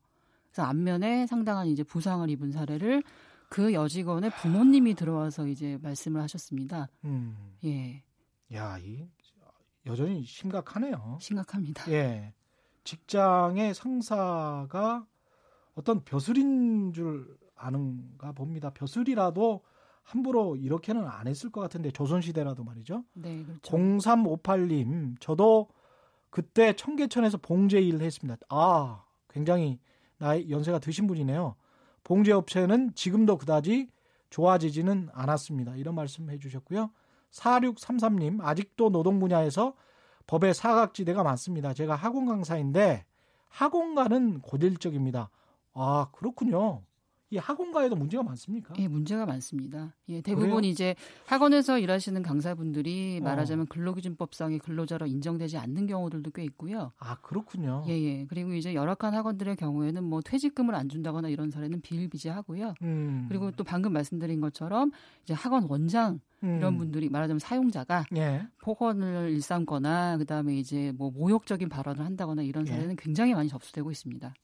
[0.52, 3.04] 그래서 안면에 상당한 이제 부상을 입은 사례를
[3.54, 6.90] 그 여직원의 부모님이 들어와서 이제 말씀을 하셨습니다.
[7.04, 7.54] 음.
[7.64, 8.04] 예.
[8.52, 9.08] 야, 이
[9.86, 11.20] 여전히 심각하네요.
[11.22, 11.92] 심각합니다.
[11.92, 12.34] 예.
[12.84, 15.06] 직장의 상사가
[15.76, 18.72] 어떤 벼슬인 줄 아는가 봅니다.
[18.72, 19.62] 벼슬이라도
[20.02, 23.04] 함부로 이렇게는 안 했을 것 같은데 조선시대라도 말이죠.
[23.14, 23.78] 네, 그렇죠.
[23.78, 25.70] 0358님, 저도
[26.32, 28.36] 그때 청계천에서 봉제 일을 했습니다.
[28.50, 29.80] 아, 굉장히
[30.18, 31.56] 나이 연세가 드신 분이네요.
[32.04, 33.90] 봉제 업체는 지금도 그다지
[34.30, 35.76] 좋아지지는 않았습니다.
[35.76, 36.90] 이런 말씀 해주셨고요.
[37.32, 39.74] 4633님 아직도 노동 분야에서
[40.28, 41.74] 법의 사각지대가 많습니다.
[41.74, 43.06] 제가 학원 강사인데
[43.50, 45.30] 학원가는 고질적입니다.
[45.74, 46.82] 아 그렇군요.
[47.34, 48.76] 이 학원가에도 문제가 많습니까?
[48.78, 49.96] 예, 문제가 많습니다.
[50.08, 50.70] 예, 대부분 그래요?
[50.70, 53.24] 이제 학원에서 일하시는 강사분들이 어.
[53.24, 56.92] 말하자면 근로기준법상의 근로자로 인정되지 않는 경우들도 꽤 있고요.
[57.00, 57.86] 아, 그렇군요.
[57.88, 58.26] 예, 예.
[58.28, 62.76] 그리고 이제 열악한 학원들의 경우에는 뭐 퇴직금을 안 준다거나 이런 사례는 비일비재하고요.
[62.84, 63.26] 음.
[63.30, 64.92] 그리고 또 방금 말씀드린 것처럼
[65.24, 66.58] 이제 학원 원장 음.
[66.58, 68.46] 이런 분들이 말하자면 사용자가 예.
[68.62, 72.72] 폭언을 일삼거나 그다음에 이제 뭐 모욕적인 발언을 한다거나 이런 예.
[72.72, 74.36] 사례는 굉장히 많이 접수되고 있습니다.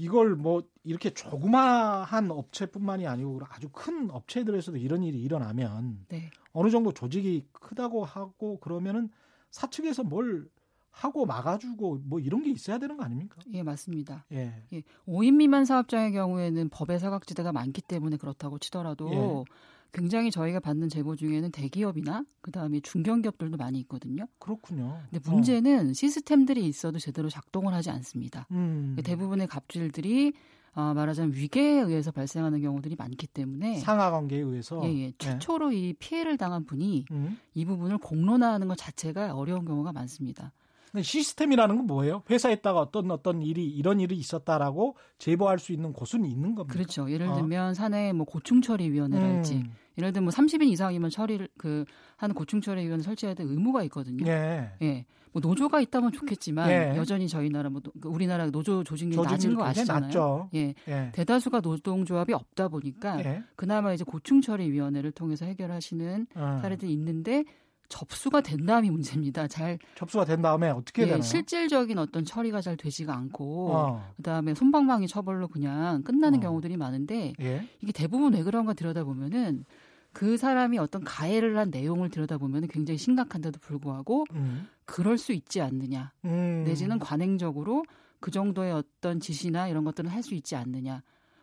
[0.00, 6.30] 이걸 뭐 이렇게 조그마한 업체뿐만이 아니고 아주 큰 업체들에서도 이런 일이 일어나면 네.
[6.52, 9.10] 어느 정도 조직이 크다고 하고 그러면은
[9.50, 10.48] 사측에서 뭘
[10.90, 13.36] 하고 막아주고 뭐 이런 게 있어야 되는 거 아닙니까?
[13.52, 14.24] 예, 맞습니다.
[14.32, 14.64] 예.
[14.72, 19.54] 예, 5인 미만 사업장의 경우에는 법의 사각지대가 많기 때문에 그렇다고 치더라도 예.
[19.92, 24.26] 굉장히 저희가 받는 제보 중에는 대기업이나 그다음에 중견기업들도 많이 있거든요.
[24.38, 25.00] 그렇군요.
[25.10, 25.92] 근데 문제는 어.
[25.92, 28.46] 시스템들이 있어도 제대로 작동을 하지 않습니다.
[28.50, 28.96] 음.
[29.02, 30.32] 대부분의 갑질들이
[30.72, 35.12] 어, 말하자면 위계에 의해서 발생하는 경우들이 많기 때문에 상하 관계에 의해서 예, 예.
[35.18, 37.38] 최초로 이 피해를 당한 분이 음.
[37.54, 40.52] 이 부분을 공론화하는 것 자체가 어려운 경우가 많습니다.
[41.00, 42.22] 시스템이라는 건 뭐예요?
[42.30, 46.72] 회사에다가 어떤 어떤 일이 이런 일이 있었다라고 제보할 수 있는 곳은 있는 겁니까?
[46.72, 47.10] 그렇죠.
[47.10, 47.34] 예를 어.
[47.34, 49.72] 들면 사내 뭐 고충 처리 위원회랄지 음.
[49.98, 51.84] 예를 들면 뭐 30인 이상이면 처리를 그
[52.16, 54.26] 하는 고충 처리 위원회 설치해야 될 의무가 있거든요.
[54.26, 54.70] 예.
[54.82, 55.06] 예.
[55.32, 56.96] 뭐 노조가 있다면 좋겠지만 예.
[56.96, 60.00] 여전히 저희 나라 뭐그 우리나라 노조 조직률 낮은 거 아시잖아요.
[60.06, 60.50] 낮죠.
[60.54, 60.74] 예.
[60.88, 61.10] 예.
[61.12, 63.44] 대다수가 노동조합이 없다 보니까 예.
[63.56, 66.58] 그나마 이제 고충 처리 위원회를 통해서 해결하시는 어.
[66.60, 67.44] 사례들이 있는데
[67.90, 69.46] 접수가 된 다음이 문제입니다.
[69.48, 71.22] 잘 접수가 된 다음에 어떻게 예, 되나요?
[71.22, 74.12] 실질적인 어떤 처리가 잘 되지가 않고 어.
[74.16, 76.42] 그다음에 손방망이 처벌로 그냥 끝나는 어.
[76.42, 77.68] 경우들이 많은데 예.
[77.82, 79.66] 이게 대부분 왜 그런가 들여다보면은
[80.12, 84.66] 그 사람이 어떤 가해를 한 내용을 들여다보면 굉장히 심각한데도 불구하고 음.
[84.84, 86.64] 그럴 수 있지 않느냐 음.
[86.66, 87.84] 내지는 관행적으로
[88.20, 91.02] 그 정도의 어떤 지시나 이런 것들은 할 수 있지 않느냐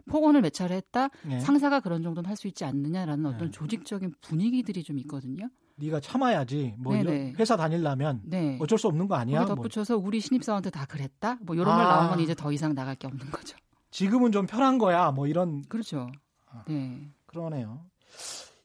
[0.10, 1.40] 폭언을 몇 차례 했다 예.
[1.40, 3.52] 상사가 그런 정도는 할 수 있지 않느냐라는 어떤 네.
[3.52, 5.50] 조직적인 분위기들이 좀 있거든요.
[5.78, 6.76] 네가 참아야지.
[6.78, 7.34] 뭐 네네.
[7.40, 8.58] 회사 다니려면 네.
[8.60, 9.46] 어쩔 수 없는 거 아니야?
[9.46, 9.56] 뭐.
[9.56, 11.38] 덧붙여서 우리 신입사원한테 다 그랬다?
[11.42, 11.78] 뭐 이런 아.
[11.78, 13.56] 말 나오면 이제 더 이상 나갈 게 없는 거죠.
[13.92, 15.12] 지금은 좀 편한 거야.
[15.12, 16.10] 뭐 이런 그렇죠.
[16.50, 16.64] 아.
[16.68, 17.10] 네.
[17.26, 17.86] 그러네요.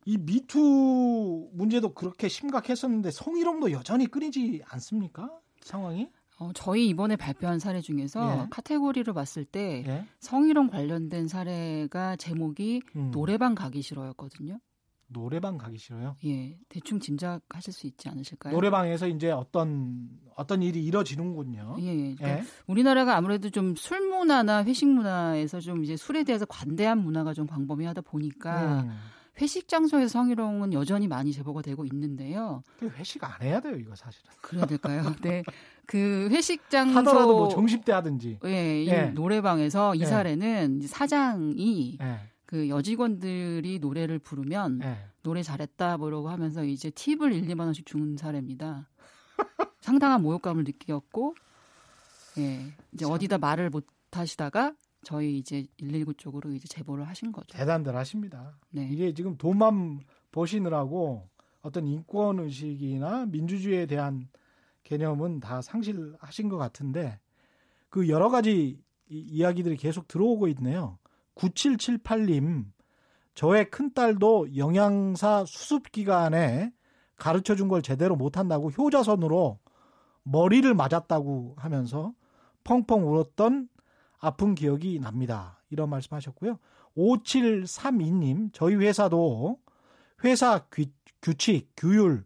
[0.05, 5.31] 이 미투 문제도 그렇게 심각했었는데 성희롱도 여전히 끊이지 않습니까?
[5.61, 6.09] 상황이?
[6.39, 8.47] 어, 저희 이번에 발표한 사례 중에서 예.
[8.51, 10.07] 카테고리를 봤을 때 예.
[10.19, 13.11] 성희롱 관련된 사례가 제목이 음.
[13.13, 14.59] 노래방 가기 싫어였거든요.
[15.13, 16.17] 노래방 가기 싫어요.
[16.25, 18.55] 예, 대충 짐작하실 수 있지 않으실까요?
[18.55, 21.77] 노래방에서 이제 어떤 어떤 일이 이뤄지는군요.
[21.81, 22.15] 예, 예.
[22.15, 22.45] 그러니까 예.
[22.67, 28.03] 우리나라가 아무래도 좀 술 문화나 회식 문화에서 좀 이제 술에 대해서 관대한 문화가 좀 광범위하다
[28.03, 28.93] 보니까 음.
[29.41, 32.63] 회식 장소에서 성희롱은 여전히 많이 제보가 되고 있는데요.
[32.79, 34.31] 그 회식 안 해야 돼요, 이거 사실은.
[34.43, 35.03] 그래야 될까요?
[35.23, 35.43] 네.
[35.87, 38.39] 그 회식 장소 하더라도 뭐 정식 때 하든지.
[38.45, 39.07] 예, 이 예.
[39.07, 40.07] 노래방에서 이 예.
[40.07, 42.21] 사례는 사장이 예.
[42.53, 44.99] 그 여직원들이 노래를 부르면 예.
[45.23, 48.91] 노래 잘했다 뭐라고 하면서 이제 팁을 1, 2만 원씩 주는 사례입니다.
[49.81, 51.35] 상당한 모욕감을 느꼈고
[52.37, 52.61] 예.
[52.93, 53.11] 이제 참.
[53.11, 57.57] 어디다 말을 못 하시다가 저희 이제 119 쪽으로 이제 제보를 하신 거죠.
[57.57, 58.59] 대단들 하십니다.
[58.69, 58.87] 네.
[58.93, 61.27] 이게 지금 돈만 버시느라고
[61.63, 64.29] 어떤 인권 의식이나 민주주의에 대한
[64.83, 67.19] 개념은 다 상실하신 것 같은데
[67.89, 70.99] 그 여러 가지 이- 이야기들이 계속 들어오고 있네요.
[71.35, 72.67] 9778님,
[73.35, 76.73] 저의 큰딸도 영양사 수습 기간에
[77.17, 79.59] 가르쳐 준 걸 제대로 못한다고 효자손으로
[80.25, 82.13] 머리를 맞았다고 하면서
[82.65, 83.69] 펑펑 울었던
[84.19, 85.61] 아픈 기억이 납니다.
[85.71, 86.59] 이런 말씀 하셨고요.
[86.97, 89.59] 5732님, 저희 회사도
[90.25, 90.85] 회사 규,
[91.23, 92.25] 규칙, 규율,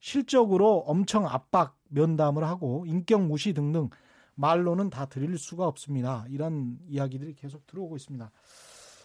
[0.00, 3.88] 실적으로 엄청 압박 면담을 하고 인격 무시 등등
[4.34, 6.24] 말로는 다 드릴 수가 없습니다.
[6.28, 8.30] 이런 이야기들이 계속 들어오고 있습니다.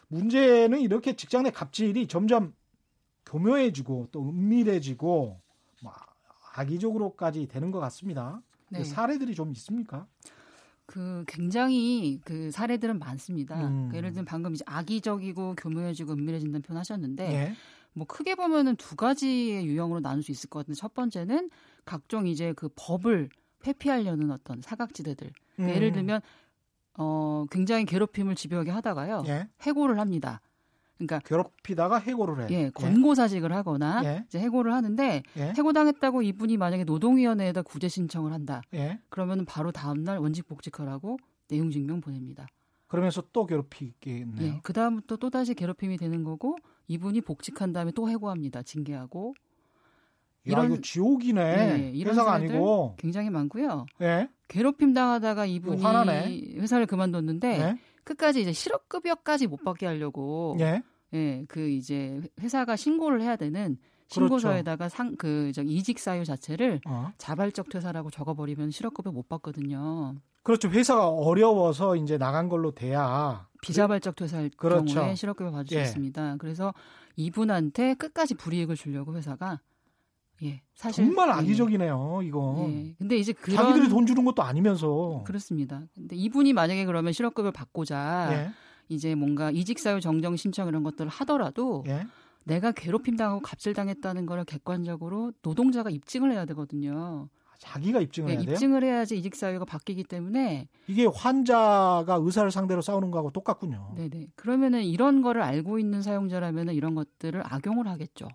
[0.08, 2.54] 문제는 이렇게 직장 내 갑질이 점점
[3.26, 5.40] 교묘해지고 또 은밀해지고
[5.84, 5.94] 뭐
[6.56, 8.42] 악의적으로까지 되는 것 같습니다.
[8.70, 8.84] 네.
[8.84, 10.08] 사례들이 좀 있습니까?
[10.86, 13.68] 그 굉장히 그 사례들은 많습니다.
[13.68, 13.92] 음.
[13.94, 17.54] 예를 들면 방금 이제 악의적이고 교묘해지고 은밀해진다는 표현 하셨는데 예.
[17.94, 21.52] 뭐 크게 보면은 두 가지의 유형으로 나눌 수 있을 것 같은데 첫 번째는
[21.86, 23.30] 각종 이제 그 법을
[23.66, 25.32] 회피하려는 어떤 사각지대들.
[25.56, 25.94] 그러니까 예를 음.
[25.94, 26.22] 들면
[26.98, 29.48] 어 굉장히 괴롭힘을 집요하게 하다가요 예.
[29.62, 30.42] 해고를 합니다.
[30.98, 32.48] 그러니까 괴롭히다가 해고를 해.
[32.52, 34.24] 예 권고사직을 하거나 예.
[34.28, 35.54] 이제 해고를 하는데 예.
[35.58, 38.62] 해고당했다고 이분이 만약에 노동위원회에다 구제 신청을 한다.
[38.74, 39.00] 예.
[39.10, 41.18] 그러면 바로 다음 날 원직 복직하라고
[41.48, 42.48] 내용 증명 보냅니다.
[42.88, 44.48] 그러면서 또 괴롭히겠네요.
[44.48, 48.64] 예, 그 다음부터 또 다시 괴롭힘이 되는 거고 이분이 복직한 다음에 또 해고합니다.
[48.64, 49.36] 징계하고.
[50.44, 51.56] 이런 이거 지옥이네.
[51.78, 53.86] 네, 이런 회사가 아니고 굉장히 많고요.
[54.00, 54.30] 네.
[54.48, 56.56] 괴롭힘 당하다가 이분이 화나네.
[56.58, 57.80] 회사를 그만뒀는데 네.
[58.04, 60.82] 끝까지 이제 실업급여까지 못 받게 하려고 예.
[61.14, 64.96] 예, 그 이제 회사가 신고를 해야 되는 신고서에다가 그렇죠.
[64.96, 67.12] 상, 그, 저, 이직 사유 자체를 어.
[67.18, 70.16] 자발적 퇴사라고 적어버리면 실업급여 못 받거든요.
[70.42, 70.68] 그렇죠.
[70.70, 73.48] 회사가 어려워서 이제 나간 걸로 돼야.
[73.62, 74.96] 비자발적 퇴사할 그렇죠.
[74.96, 75.82] 경우에 실업급여 받을 수 예.
[75.82, 76.38] 있습니다.
[76.40, 76.74] 그래서
[77.18, 79.60] 이분한테 끝까지 불이익을 주려고 회사가
[80.44, 81.34] 예, 사실 정말 예.
[81.34, 82.68] 악의적이네요, 이거.
[82.70, 82.96] 예.
[82.98, 85.84] 근데 이제 그런 자기들이 돈 주는 것도 아니면서 그렇습니다.
[85.94, 88.52] 근데 이분이 만약에 그러면 실업급여를 받고자 예.
[88.88, 92.06] 이제 뭔가 이직사유 정정 신청 이런 것들을 하더라도 예.
[92.46, 97.30] 내가 괴롭힘 당하고 갑질 당했다는 걸 객관적으로 노동자가 입증을 해야 되거든요.
[97.60, 98.54] 자기가 입증을 네, 해야 돼요?
[98.54, 103.94] 입증을 해야지 이직 사유가 바뀌기 때문에 이게 환자가 의사를 상대로 싸우는 거하고 똑같군요.
[103.96, 104.30] 네네.
[104.36, 108.30] 그러면은 이런 거를 알고 있는 사용자라면은 이런 것들을 악용을 하겠죠.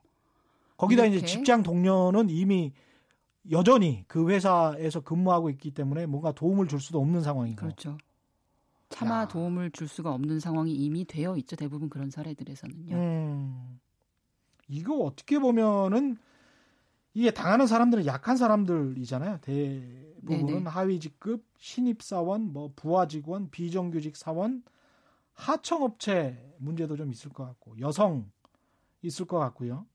[0.85, 1.19] 거기다 이렇게.
[1.19, 2.73] 이제 직장 동료는 이미
[3.51, 7.57] 여전히 그 회사에서 근무하고 있기 때문에 뭔가 도움을 줄 수도 없는 상황이고.
[7.57, 7.99] 그렇죠.
[8.89, 9.29] 차마 야.
[9.29, 11.57] 도움을 줄 수가 없는 상황이 이미 되어 있죠.
[11.57, 12.97] 대부분 그런 사례들에서는요.
[12.97, 13.81] 음.
[14.69, 16.17] 이거 어떻게 보면은
[17.13, 19.39] 이게 당하는 사람들은 약한 사람들이잖아요.
[19.43, 20.63] 대부분은 네네.
[20.65, 24.63] 하위 직급, 신입 사원, 뭐 부하 직원, 비정규직 사원,
[25.35, 28.31] 하청업체 문제도 좀 있을 것 같고 여성
[29.03, 29.87] 있을 것 같고요.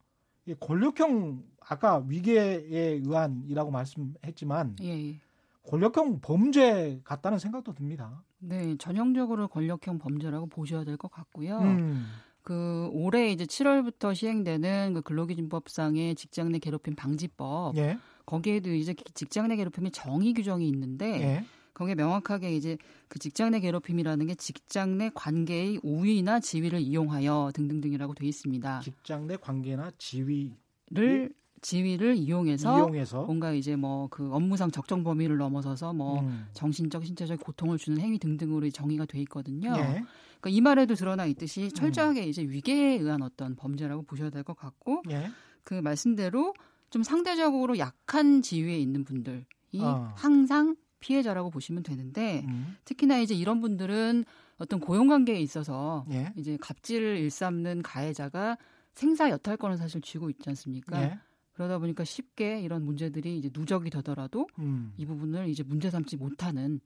[0.59, 5.19] 권력형 아까 위계에 의한이라고 말씀했지만 예, 예.
[5.67, 8.23] 권력형 범죄 같다는 생각도 듭니다.
[8.39, 11.59] 네, 전형적으로 권력형 범죄라고 보셔야 될 것 같고요.
[11.59, 12.05] 음.
[12.41, 17.97] 그 올해 이제 7월부터 시행되는 그 근로기준법상의 직장 내 괴롭힘 방지법 예.
[18.25, 21.45] 거기에도 이제 직장 내 괴롭힘의 정의 규정이 있는데 예.
[21.79, 28.15] 거기에 명확하게 이제 그 직장 내 괴롭힘이라는 게 직장 내 관계의 우위나 지위를 이용하여 등등등이라고
[28.15, 28.81] 돼 있습니다.
[28.81, 35.93] 직장 내 관계나 지위를 지위를 이용해서, 이용해서, 뭔가 이제 뭐 그 업무상 적정 범위를 넘어서서
[35.93, 36.47] 뭐 음.
[36.53, 39.73] 정신적 신체적 고통을 주는 행위 등등으로 정의가 돼 있거든요.
[39.77, 40.03] 예.
[40.41, 41.69] 그러니까 이 말에도 드러나 있듯이 음.
[41.69, 42.27] 철저하게 음.
[42.27, 45.29] 이제 위계에 의한 어떤 범죄라고 보셔야 될 것 같고 예.
[45.63, 46.53] 그 말씀대로
[46.89, 49.45] 좀 상대적으로 약한 지위에 있는 분들이
[49.79, 50.13] 어.
[50.17, 52.77] 항상 피해자라고 보시면 되는데 음.
[52.85, 54.25] 특히나 이제 이런 분들은
[54.57, 56.33] 어떤 고용 관계에 있어서 예.
[56.35, 58.57] 이제 갑질을 일삼는 가해자가
[58.95, 61.01] 생사 여탈권을 사실 쥐고 있지 않습니까?
[61.03, 61.19] 예.
[61.53, 64.93] 그러다 보니까 쉽게 이런 문제들이 이제 누적이 되더라도 음.
[64.97, 66.79] 이 부분을 이제 문제 삼지 못하는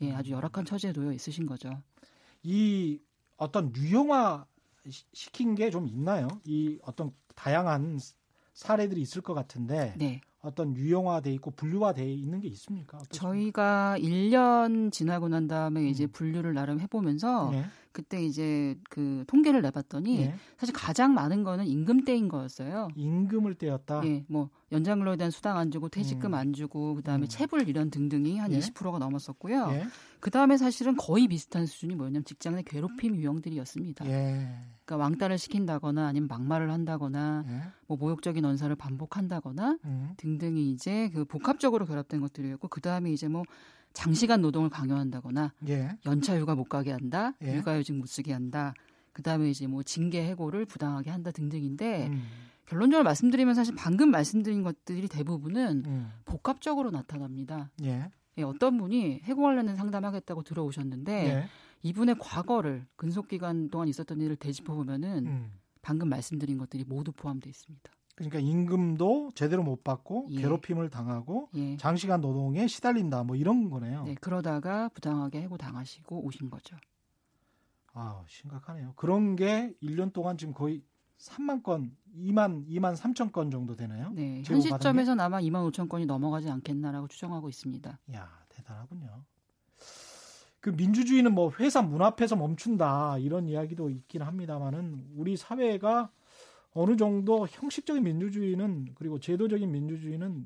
[0.00, 1.82] 예, 아주 열악한 처지에 놓여 있으신 거죠.
[2.42, 3.00] 이
[3.36, 4.46] 어떤 유형화
[5.12, 6.28] 시킨 게 좀 있나요?
[6.44, 7.98] 이 어떤 다양한
[8.54, 10.20] 사례들이 있을 것 같은데 네.
[10.40, 12.98] 어떤 유형화돼 있고 분류화돼 있는 게 있습니까?
[12.98, 13.18] 어떻습니까?
[13.18, 16.10] 저희가 1년 지나고 난 다음에 이제 음.
[16.12, 17.64] 분류를 나름 해보면서 네.
[17.92, 20.34] 그때 이제 그 통계를 내봤더니 네.
[20.56, 22.88] 사실 가장 많은 거는 임금 떼인 거였어요.
[22.94, 24.02] 임금을 떼었다.
[24.04, 26.34] 예, 뭐 연장 근로에 대한 수당 안 주고 퇴직금 음.
[26.34, 27.28] 안 주고 그다음에 음.
[27.28, 28.58] 체불 이런 등등이 한 예?
[28.58, 29.70] 20%가 넘었었고요.
[29.72, 29.86] 예?
[30.20, 34.06] 그다음에 사실은 거의 비슷한 수준이 뭐냐면 직장 내 괴롭힘 유형들이었습니다.
[34.06, 34.48] 예.
[34.84, 37.62] 그러니까 왕따를 시킨다거나 아니면 막말을 한다거나 예?
[37.86, 40.10] 뭐 모욕적인 언사를 반복한다거나 음.
[40.16, 43.44] 등등이 이제 그 복합적으로 결합된 것들이었고 그다음에 이제 뭐
[43.98, 45.90] 장시간 노동을 강요한다거나 예.
[46.06, 47.56] 연차 휴가 못 가게 한다, 예.
[47.56, 48.72] 육아휴직 못 쓰게 한다.
[49.12, 52.22] 그 다음에 이제 뭐 징계 해고를 부당하게 한다 등등인데 음.
[52.66, 56.12] 결론적으로 말씀드리면 사실 방금 말씀드린 것들이 대부분은 음.
[56.26, 57.72] 복합적으로 나타납니다.
[57.82, 58.08] 예.
[58.36, 61.48] 예, 어떤 분이 해고 관련된 상담하겠다고 들어오셨는데 예.
[61.82, 65.52] 이분의 과거를 근속 기간 동안 있었던 일을 되짚어 보면은 음.
[65.82, 67.90] 방금 말씀드린 것들이 모두 포함되어 있습니다.
[68.18, 70.40] 그러니까 임금도 제대로 못 받고 예.
[70.40, 71.76] 괴롭힘을 당하고 예.
[71.76, 74.02] 장시간 노동에 시달린다 뭐 이런 거네요.
[74.02, 76.76] 네, 그러다가 부당하게 해고 당하시고 오신 거죠.
[77.92, 78.94] 아, 심각하네요.
[78.96, 80.82] 그런 게 1년 동안 지금 거의
[81.18, 84.10] 3만 건, 2만 2만 3천 건 정도 되나요?
[84.10, 84.42] 네.
[84.44, 88.00] 현 시점에서는 아마 2만 5천 건이 넘어가지 않겠나라고 추정하고 있습니다.
[88.14, 89.22] 야, 대단하군요.
[90.58, 96.10] 그 민주주의는 뭐 회사 문 앞에서 멈춘다 이런 이야기도 있긴 합니다만은 우리 사회가
[96.80, 100.44] 어느 정도 형식적인 민주주의는 그리고 제도적인 민주주의는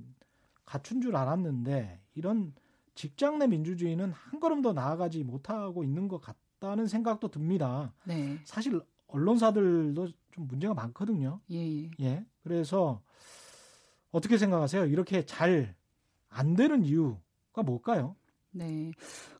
[0.64, 2.54] 갖춘 줄 알았는데 이런
[2.94, 7.92] 직장 내 민주주의는 한 걸음 더 나아가지 못하고 있는 것 같다는 생각도 듭니다.
[8.04, 8.38] 네.
[8.44, 11.40] 사실 언론사들도 좀 문제가 많거든요.
[11.50, 11.90] 예.
[12.00, 12.24] 예.
[12.42, 13.02] 그래서
[14.10, 14.86] 어떻게 생각하세요?
[14.86, 15.74] 이렇게 잘
[16.34, 18.16] 안 되는 이유가 뭘까요?
[18.52, 18.90] 네.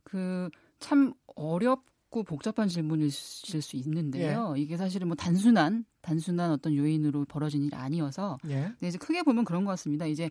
[0.04, 0.50] 그
[0.82, 4.54] 참 어렵 어렵고 복잡한 질문이실 수 있는데요.
[4.56, 4.60] 예.
[4.60, 8.72] 이게 사실은 뭐 단순한 단순한 어떤 요인으로 벌어진 일이 아니어서 예.
[8.78, 10.06] 근데 이제 크게 보면 그런 것 같습니다.
[10.06, 10.30] 이제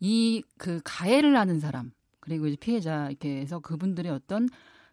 [0.00, 4.48] 이 그 가해를 하는 사람 그리고 이제 피해자 이렇게 해서 그분들의 어떤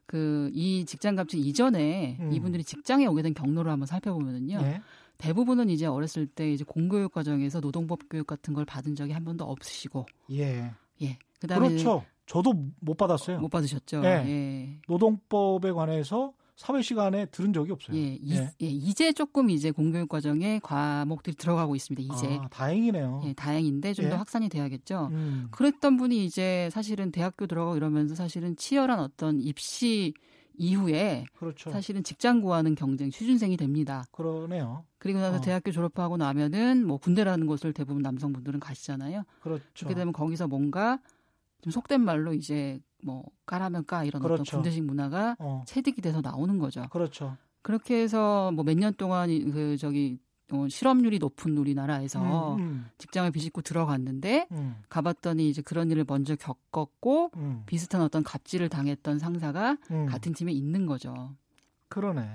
[0.06, 2.32] 그 이 직장 갑질 이전에 음.
[2.32, 4.60] 이분들이 직장에 오게 된 경로를 한번 살펴보면은요.
[4.62, 4.82] 예.
[5.18, 9.46] 대부분은 이제 어렸을 때 이제 공교육 과정에서 노동법 교육 같은 걸 받은 적이 한 번도
[9.46, 10.72] 없으시고 예.
[11.02, 11.18] 예.
[11.40, 12.04] 그다음에 그렇죠.
[12.26, 13.40] 저도 못 받았어요.
[13.40, 14.02] 못 받으셨죠.
[14.04, 14.10] 예.
[14.28, 14.82] 예.
[14.88, 17.98] 노동법에 관해서 사회 시간에 들은 적이 없어요.
[17.98, 18.54] 예, 이, 예.
[18.62, 22.14] 예, 이제 조금 이제 공교육 과정에 과목들이 들어가고 있습니다.
[22.14, 23.24] 이제 아, 다행이네요.
[23.26, 24.16] 예, 다행인데 좀더 예.
[24.18, 25.10] 확산이 돼야겠죠.
[25.12, 25.48] 음.
[25.52, 30.14] 그랬던 분이 이제 사실은 대학교 들어가고 이러면서 사실은 치열한 어떤 입시
[30.58, 31.70] 이후에 그렇죠.
[31.72, 34.06] 사실은 직장 구하는 경쟁 취준생이 됩니다.
[34.12, 34.86] 그러네요.
[34.98, 35.42] 그리고 나서 어.
[35.42, 39.24] 대학교 졸업하고 나면은 뭐 군대라는 곳을 대부분 남성분들은 가시잖아요.
[39.42, 39.64] 그렇죠.
[39.76, 41.00] 그렇게 되면 거기서 뭔가
[41.66, 44.44] 좀 속된 말로 이제 뭐 까라면 까 이런 그렇죠.
[44.44, 45.64] 어떤 군대식 문화가 어.
[45.66, 46.86] 체득이 돼서 나오는 거죠.
[46.92, 47.36] 그렇죠.
[47.64, 50.20] 그렇게 해서 뭐 몇 년 동안 이- 그 저기
[50.52, 57.32] 어, 실업률이 높은 우리나라에서 음, 직장을 비집고 들어갔는데 음, 가봤더니 이제 그런 일을 먼저 겪었고
[57.38, 60.06] 음, 비슷한 어떤 갑질을 당했던 상사가 음.
[60.06, 61.36] 같은 팀에 있는 거죠.
[61.96, 62.28] 그러네.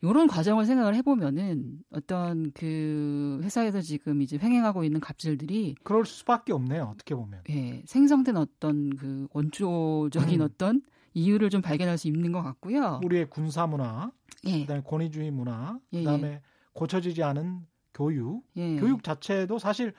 [0.00, 6.84] 이런 과정을 생각을 해보면은 어떤 그 회사에서 지금 이제 횡행하고 있는 갑질들이 그럴 수밖에 없네요.
[6.84, 7.42] 어떻게 보면.
[7.50, 10.44] 예, 생성된 어떤 그 원초적인 음.
[10.46, 10.80] 어떤
[11.12, 13.00] 이유를 좀 발견할 수 있는 것 같고요.
[13.04, 14.10] 우리의 군사 문화,
[14.46, 16.40] 예, 그다음에 권위주의 문화, 예, 그다음에
[16.72, 18.76] 고쳐지지 않은 교육, 예.
[18.76, 19.92] 교육 자체도 사실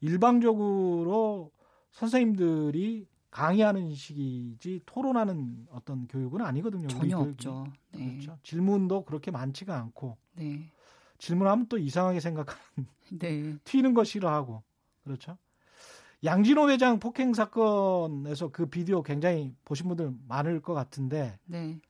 [0.00, 1.50] 일방적으로
[1.90, 6.86] 선생님들이 강의하는 식이지 토론하는 어떤 교육은 아니거든요.
[6.86, 7.18] 전혀.
[7.18, 7.66] 없죠.
[7.92, 8.38] 네, 그렇죠.
[8.42, 10.70] 질문도 그렇게 많지가 않고 네,
[11.16, 12.86] 질문하면 또 이상하게 생각하는
[13.18, 14.62] 네, 튀는 거 싫어하고
[15.02, 15.38] 그렇죠.
[16.22, 21.80] 양진호 회장 폭행 사건에서 그 비디오 굉장히 보신 분들 많을 것 같은데 네,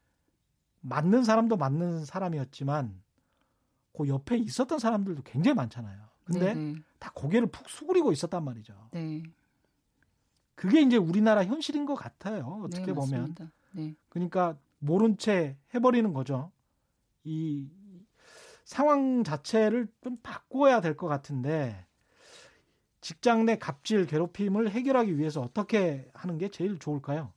[0.80, 3.02] 맞는 사람도 맞는 사람이었지만
[3.92, 6.00] 그 옆에 있었던 사람들도 굉장히 많잖아요.
[6.22, 8.74] 근데 네, 다 고개를 푹 수그리고 있었단 말이죠.
[8.92, 9.24] 네,
[10.62, 12.60] 그게 이제 우리나라 현실인 것 같아요.
[12.64, 13.34] 어떻게 네, 보면.
[13.72, 16.52] 네, 그러니까 모른 채 해버리는 거죠.
[17.24, 17.68] 이
[18.64, 21.84] 상황 자체를 좀 바꿔야 될 것 같은데
[23.00, 27.32] 직장 내 갑질, 괴롭힘을 해결하기 위해서 어떻게 하는 게 제일 좋을까요?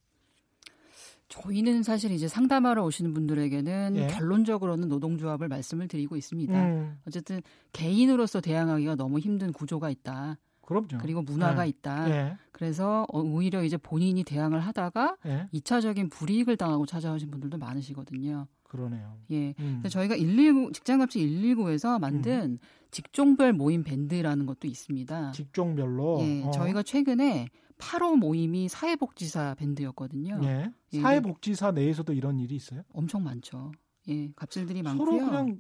[1.28, 4.08] 저희는 사실 이제 상담하러 오시는 분들에게는 예.
[4.08, 6.54] 결론적으로는 노동조합을 말씀을 드리고 있습니다.
[6.54, 10.38] 음, 어쨌든 개인으로서 대항하기가 너무 힘든 구조가 있다.
[10.66, 10.98] 그럼요.
[11.00, 11.70] 그리고 문화가 네.
[11.70, 12.10] 있다.
[12.10, 18.48] 예, 그래서 어, 오히려 이제 본인이 대항을 하다가 예, 2차적인 불이익을 당하고 찾아오신 분들도 많으시거든요.
[18.64, 19.18] 그러네요.
[19.32, 19.54] 예.
[19.60, 22.60] 음, 그래서 저희가 119 직장갑질 119에서 만든
[22.92, 25.32] 직종별 모임 밴드라는 것도 있습니다.
[25.32, 26.44] 직종별로 예.
[26.44, 27.48] 어, 저희가 최근에
[27.78, 30.40] 8호 모임이 사회복지사 밴드였거든요.
[30.44, 32.84] 예, 예, 사회복지사 내에서도 이런 일이 있어요.
[32.94, 33.72] 엄청 많죠.
[34.10, 34.32] 예.
[34.36, 35.06] 갑질들이 많고요.
[35.06, 35.60] 서로 그냥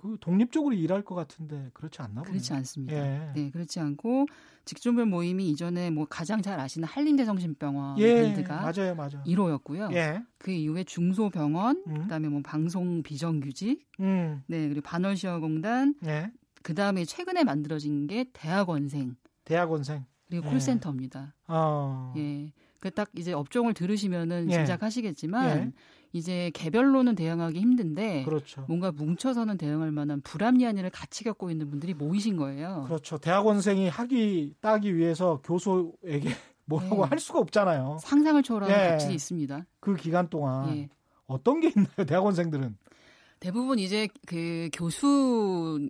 [0.00, 2.30] 그 독립적으로 일할 것 같은데 그렇지 않나 보네요.
[2.32, 2.94] 그렇지 않습니다.
[2.96, 3.32] 예.
[3.34, 4.26] 네, 그렇지 않고
[4.64, 9.22] 직종별 모임이 이전에 뭐 가장 잘 아시는 한림대성심병원 예, 밴드가 맞아요, 맞아요.
[9.26, 9.92] 1호였고요.
[9.94, 11.94] 예, 그 이후에 중소병원, 음.
[12.02, 16.30] 그다음에 뭐 방송 비정규직, 음, 네 그리고 반월시어공단, 예,
[16.62, 20.06] 그다음에 최근에 만들어진 게 대학원생 대학원생.
[20.30, 20.50] 그리고 예.
[20.50, 21.34] 콜센터입니다.
[21.48, 24.54] 어, 예, 그 딱 이제 업종을 들으시면은 예.
[24.54, 25.72] 짐작하시겠지만 예.
[26.12, 28.64] 이제 개별로는 대응하기 힘든데 그렇죠.
[28.66, 32.84] 뭔가 뭉쳐서는 대응할 만한 불합리한 일을 같이 겪고 있는 분들이 모이신 거예요.
[32.88, 33.18] 그렇죠.
[33.18, 36.30] 대학원생이 학위 따기 위해서 교수에게
[36.64, 37.08] 뭐라고 네.
[37.10, 37.98] 할 수가 없잖아요.
[38.00, 38.90] 상상을 초월하는 예.
[38.90, 39.66] 갑질이 있습니다.
[39.80, 40.88] 그 기간 동안 예.
[41.26, 42.76] 어떤 게 있나요, 대학원생들은?
[43.38, 45.88] 대부분 이제 그 교수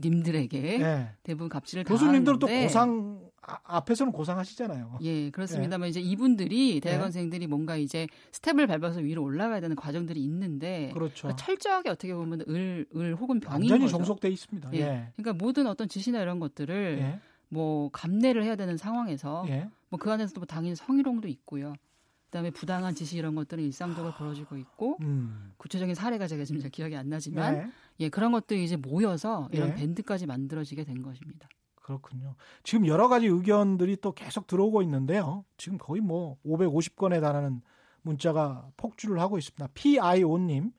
[0.00, 1.08] 님들에게 예.
[1.22, 4.98] 대부분 갑질을 교수님들은 또 고상 아, 앞에서는 고상하시잖아요.
[5.02, 6.80] 예, 그렇습니다만 이제 이분들이 예.
[6.80, 11.22] 대학원생들이 뭔가 이제 스텝을 밟아서 위로 올라가야 되는 과정들이 있는데 그렇죠.
[11.22, 13.96] 그러니까 철저하게 어떻게 보면 을, 을 혹은 병인 완전히 거죠.
[13.96, 14.70] 종속돼 있습니다.
[14.74, 14.78] 예.
[14.78, 15.12] 예.
[15.16, 17.20] 그러니까 모든 어떤 지시나 이런 것들을 예.
[17.48, 19.68] 뭐 감내를 해야 되는 상황에서 예.
[19.90, 21.74] 뭐그 안에서도 뭐 당연히 성희롱도 있고요.
[22.26, 25.52] 그다음에 부당한 지시 이런 것들은 일상적으로 벌어지고 있고 음.
[25.58, 27.70] 구체적인 사례가 제가 지금 잘 기억이 안 나지만 네.
[28.00, 29.74] 예 그런 것들이 이제 모여서 이런 예.
[29.74, 31.48] 밴드까지 만들어지게 된 것입니다.
[31.82, 32.36] 그렇군요.
[32.62, 35.44] 지금 여러 가지 의견들이 또 계속 들어오고 있는데요.
[35.56, 37.60] 지금 거의 뭐 550건에 달하는
[38.02, 39.68] 문자가 폭주를 하고 있습니다.
[39.74, 40.72] PIO님,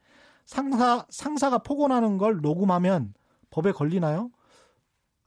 [0.46, 3.14] 상사, 상사가 폭언하는 걸 녹음하면
[3.50, 4.32] 법에 걸리나요?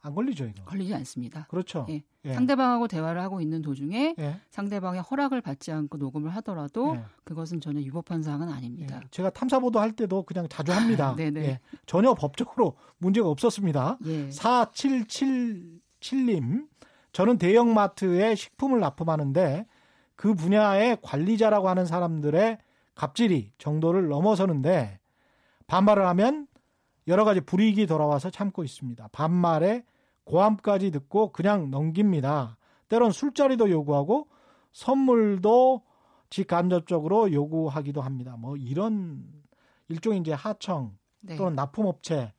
[0.01, 0.63] 안 걸리죠, 이거.
[0.65, 1.47] 걸리지 않습니다.
[1.49, 1.85] 그렇죠.
[1.89, 2.03] 예.
[2.25, 2.33] 예.
[2.33, 4.39] 상대방하고 대화를 하고 있는 도중에 예.
[4.49, 7.03] 상대방의 허락을 받지 않고 녹음을 하더라도 예.
[7.23, 8.53] 그것은 전혀 위법한 사항은 예.
[8.53, 9.01] 아닙니다.
[9.11, 11.15] 제가 탐사보도 할 때도 그냥 자주 합니다.
[11.17, 11.39] 네네.
[11.41, 11.59] 예.
[11.85, 13.97] 전혀 법적으로 문제가 없었습니다.
[14.05, 14.29] 예.
[14.29, 16.67] 4777님,
[17.11, 19.65] 저는 대형마트에 식품을 납품하는데
[20.15, 22.57] 그 분야의 관리자라고 하는 사람들의
[22.95, 24.99] 갑질이 정도를 넘어서는데
[25.67, 26.46] 반발을 하면
[27.07, 29.07] 여러 가지 불이익이 돌아와서 참고 있습니다.
[29.11, 29.85] 반말에
[30.25, 32.57] 고함까지 듣고 그냥 넘깁니다.
[32.89, 34.27] 때론 술자리도 요구하고
[34.73, 35.83] 선물도
[36.29, 38.35] 직간접적으로 요구하기도 합니다.
[38.37, 39.25] 뭐 이런
[39.87, 41.35] 일종의 이제 하청 네.
[41.37, 42.33] 또는 납품업체의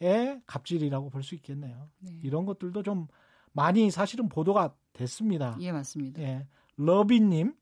[0.00, 0.42] 네.
[0.46, 1.88] 갑질이라고 볼 수 있겠네요.
[2.00, 2.18] 네.
[2.22, 3.06] 이런 것들도 좀
[3.52, 5.56] 많이 사실은 보도가 됐습니다.
[5.60, 6.20] 예, 맞습니다.
[6.22, 6.46] 예.
[6.76, 7.54] 러비님,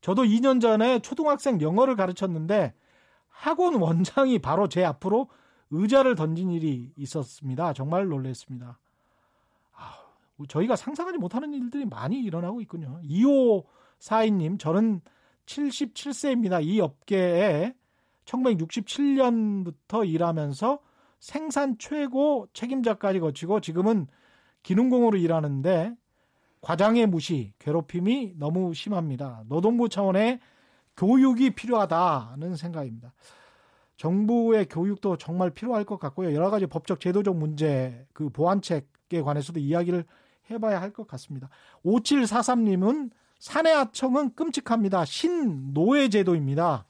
[0.00, 2.74] 저도 2년 전에 초등학생 영어를 가르쳤는데
[3.34, 5.28] 학원 원장이 바로 제 앞으로
[5.70, 7.72] 의자를 던진 일이 있었습니다.
[7.72, 8.78] 정말 놀랐습니다.
[9.72, 9.94] 아,
[10.48, 13.00] 저희가 상상하지 못하는 일들이 많이 일어나고 있군요.
[13.02, 15.00] 2542님, 저는
[15.46, 16.64] 77세입니다.
[16.64, 17.74] 이 업계에
[18.24, 20.78] 1967년부터 일하면서
[21.18, 24.06] 생산 최고 책임자까지 거치고 지금은
[24.62, 25.94] 기능공으로 일하는데
[26.60, 29.42] 과장의 무시, 괴롭힘이 너무 심합니다.
[29.48, 30.40] 노동부 차원의
[30.96, 33.12] 교육이 필요하다는 생각입니다.
[33.96, 36.34] 정부의 교육도 정말 필요할 것 같고요.
[36.34, 40.04] 여러 가지 법적 제도적 문제, 그 보완책에 관해서도 이야기를
[40.50, 41.48] 해봐야 할 것 같습니다.
[41.84, 45.04] 5743님은 사내하청은 끔찍합니다.
[45.04, 46.86] 신노예 제도입니다.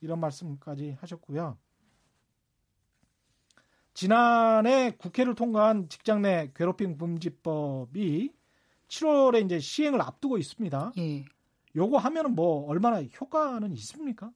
[0.00, 1.56] 이런 말씀까지 하셨고요.
[3.94, 8.32] 지난해 국회를 통과한 직장 내 괴롭힘 금지법이
[8.88, 10.92] 7월에 이제 시행을 앞두고 있습니다.
[10.98, 11.24] 예.
[11.76, 14.30] 요거 하면은 뭐 얼마나 효과는 있습니까?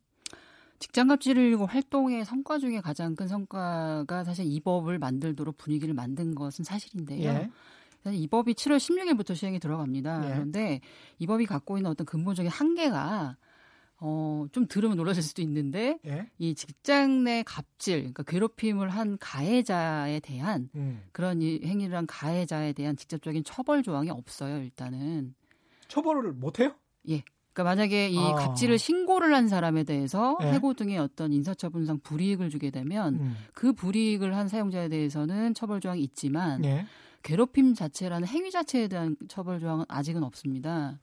[0.78, 6.64] 직장 갑질을 활동의 성과 중에 가장 큰 성과가 사실 이 법을 만들도록 분위기를 만든 것은
[6.64, 7.30] 사실인데요.
[7.30, 7.51] 예.
[8.12, 10.28] 이 법이 7월 16일부터 시행이 들어갑니다.
[10.28, 10.34] 예.
[10.34, 10.80] 그런데
[11.18, 13.37] 이 법이 갖고 있는 어떤 근본적인 한계가
[13.99, 16.30] 어, 좀 들으면 놀라실 수도 있는데 예.
[16.39, 21.03] 이 직장 내 갑질, 그러니까 괴롭힘을 한 가해자에 대한 음.
[21.12, 24.59] 그런 이 행위를 한 가해자에 대한 직접적인 처벌 조항이 없어요.
[24.59, 25.34] 일단은.
[25.89, 26.74] 처벌을 못 해요?
[27.57, 28.35] 그러니까 만약에 이 아.
[28.35, 30.53] 갑질을 신고를 한 사람에 대해서 예.
[30.53, 33.37] 해고 등의 어떤 인사처분상 불이익을 주게 되면 음.
[33.55, 36.87] 그 불이익을 한 사용자에 대해서는 처벌 조항이 있지만 예.
[37.23, 41.01] 괴롭힘 자체라는 행위 자체에 대한 처벌 조항은 아직은 없습니다.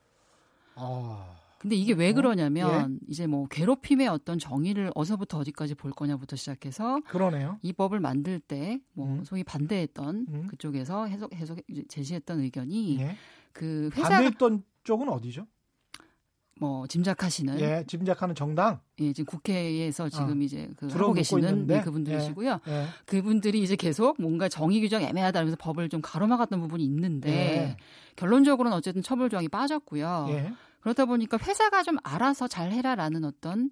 [0.75, 1.35] 아.
[1.57, 2.13] 근데 이게 왜 어?
[2.13, 7.57] 그러냐면 이제 뭐 괴롭힘의 어떤 정의를 어서부터 어디까지 볼 거냐부터 시작해서 그러네요.
[7.61, 9.23] 이 법을 만들 때뭐 음.
[9.23, 10.47] 소위 반대했던 음.
[10.49, 13.15] 그쪽에서 해석 해석 제시했던 의견이 예.
[13.53, 15.47] 그 회사가 반대했던 쪽은 어디죠?
[16.63, 18.79] 뭐 짐작하시는 예, 짐작하는 정당.
[18.99, 20.43] 예, 지금 국회에서 지금 어.
[20.43, 21.67] 이제 그 하고 계시는.
[21.67, 22.61] 네, 그분들이시고요.
[22.69, 22.85] 예.
[23.05, 27.77] 그분들이 이제 계속 뭔가 정의 규정 애매하다면서 법을 좀 가로막았던 부분이 있는데 예.
[28.15, 30.27] 결론적으로는 어쨌든 처벌 조항이 빠졌고요.
[30.29, 30.53] 예.
[30.79, 33.69] 그렇다 보니까 회사가 좀 알아서 잘 해라라는 어떤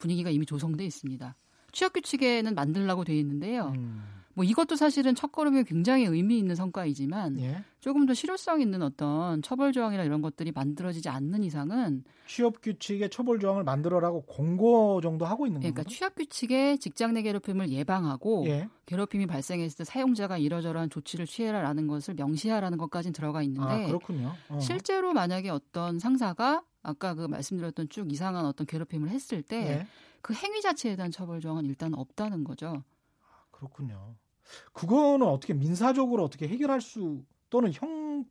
[0.00, 1.36] 분위기가 이미 조성돼 있습니다.
[1.70, 3.72] 취업 규칙에는 만들라고 돼 있는데요.
[3.76, 4.02] 음.
[4.34, 7.64] 뭐 이것도 사실은 첫걸음에 굉장히 의미 있는 성과이지만 예.
[7.80, 13.38] 조금 더 실효성 있는 어떤 처벌 조항이나 이런 것들이 만들어지지 않는 이상은 취업 규칙의 처벌
[13.38, 15.94] 조항을 만들어라고 공고 정도 하고 있는 그러니까 건가요?
[15.94, 18.68] 취업 규칙에 직장 내 괴롭힘을 예방하고 예.
[18.86, 24.32] 괴롭힘이 발생했을 때 사용자가 이러저러한 조치를 취해라라는 것을 명시하라는 것까지는 들어가 있는데 아, 그렇군요.
[24.48, 24.58] 어.
[24.60, 29.86] 실제로 만약에 어떤 상사가 아까 그 말씀드렸던 쭉 이상한 어떤 괴롭힘을 했을 때그 예.
[30.34, 32.82] 행위 자체에 대한 처벌 조항은 일단 없다는 거죠.
[33.62, 34.16] 그렇군요.
[34.72, 38.24] 그거는 어떻게 민사적으로 어떻게 해결할 수 또는 형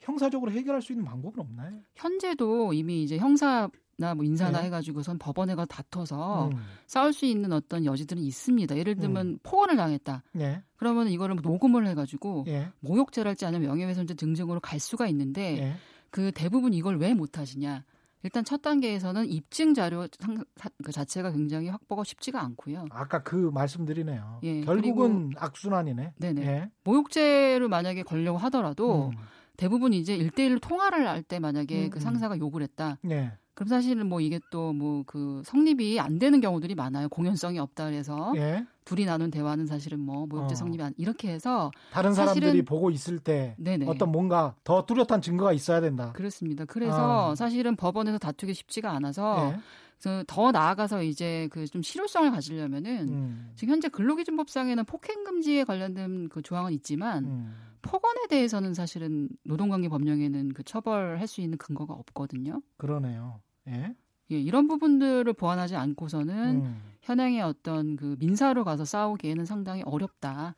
[0.00, 1.80] 형사적으로 해결할 수 있는 방법은 없나요?
[1.94, 3.68] 현재도 이미 이제 형사
[4.00, 4.66] 나 뭐 인사나 네.
[4.66, 6.58] 해가지고선 법원에 가 다퉈서 음.
[6.86, 8.76] 싸울 수 있는 어떤 여지들은 있습니다.
[8.76, 10.22] 예를 들면 폭언을 당했다.
[10.38, 10.62] 예.
[10.76, 12.68] 그러면 이거를 녹음을 해가지고 예.
[12.78, 15.74] 모욕죄랄지 아니면 명예훼손죄 등등으로 갈 수가 있는데 예.
[16.10, 17.84] 그 대부분 이걸 왜 못하시냐?
[18.28, 22.84] 일단 첫 단계에서는 입증 자료 상- 사- 그 자체가 굉장히 확보가 쉽지가 않고요.
[22.90, 24.40] 아까 그 말씀드리네요.
[24.42, 26.12] 예, 결국은 악순환이네.
[26.18, 26.42] 네네.
[26.46, 26.70] 예.
[26.84, 29.16] 모욕죄를 만약에 걸려고 하더라도 음.
[29.56, 32.00] 대부분 이제 일대일로 통화를 할 때 만약에 음, 그 음.
[32.00, 32.98] 상사가 욕을 했다.
[33.10, 33.32] 예.
[33.58, 37.08] 그럼 사실은 뭐 이게 또 뭐 그 성립이 안 되는 경우들이 많아요.
[37.08, 38.64] 공연성이 없다 그래서 예.
[38.84, 40.56] 둘이 나눈 대화는 사실은 뭐 모욕죄 어.
[40.56, 43.86] 성립이 안 이렇게 해서 다른 사람들이 보고 있을 때 네네.
[43.86, 46.12] 어떤 뭔가 더 뚜렷한 증거가 있어야 된다.
[46.12, 46.64] 그렇습니다.
[46.64, 47.34] 그래서 아.
[47.34, 50.22] 사실은 법원에서 다투기 쉽지가 않아서 예.
[50.28, 53.52] 더 나아가서 이제 그 좀 실효성을 가지려면은 음.
[53.56, 57.54] 지금 현재 근로기준법상에는 폭행 금지에 관련된 그 조항은 있지만 음.
[57.82, 62.60] 폭언에 대해서는 사실은 노동관계 법령에는 그 처벌할 수 있는 근거가 없거든요.
[62.76, 63.40] 그러네요.
[63.68, 63.94] 예.
[64.30, 66.82] 예, 이런 부분들을 보완하지 않고서는 음.
[67.02, 70.54] 현행의 어떤 그 민사로 가서 싸우기에는 상당히 어렵다라는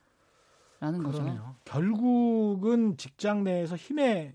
[0.80, 1.22] 거죠.
[1.22, 1.56] 그러네요.
[1.64, 4.34] 결국은 직장 내에서 힘의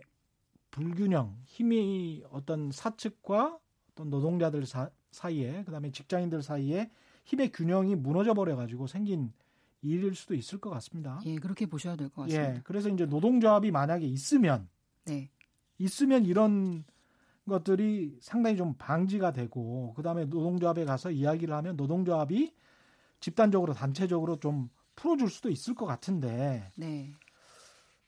[0.72, 3.58] 불균형, 힘이 어떤 사측과
[3.92, 6.90] 어떤 노동자들 사, 사이에, 그다음에 직장인들 사이에
[7.26, 9.32] 힘의 균형이 무너져 버려 가지고 생긴
[9.82, 11.20] 일일 수도 있을 것 같습니다.
[11.26, 12.56] 예, 그렇게 보셔야 될 것 같습니다.
[12.56, 12.62] 예.
[12.64, 14.68] 그래서 이제 노동조합이 만약에 있으면
[15.06, 15.30] 네.
[15.78, 16.84] 있으면 이런
[17.48, 22.54] 것들이 상당히 좀 방지가 되고 그다음에 노동조합에 가서 이야기를 하면 노동조합이
[23.20, 27.14] 집단적으로 단체적으로 좀 풀어줄 수도 있을 것 같은데 네.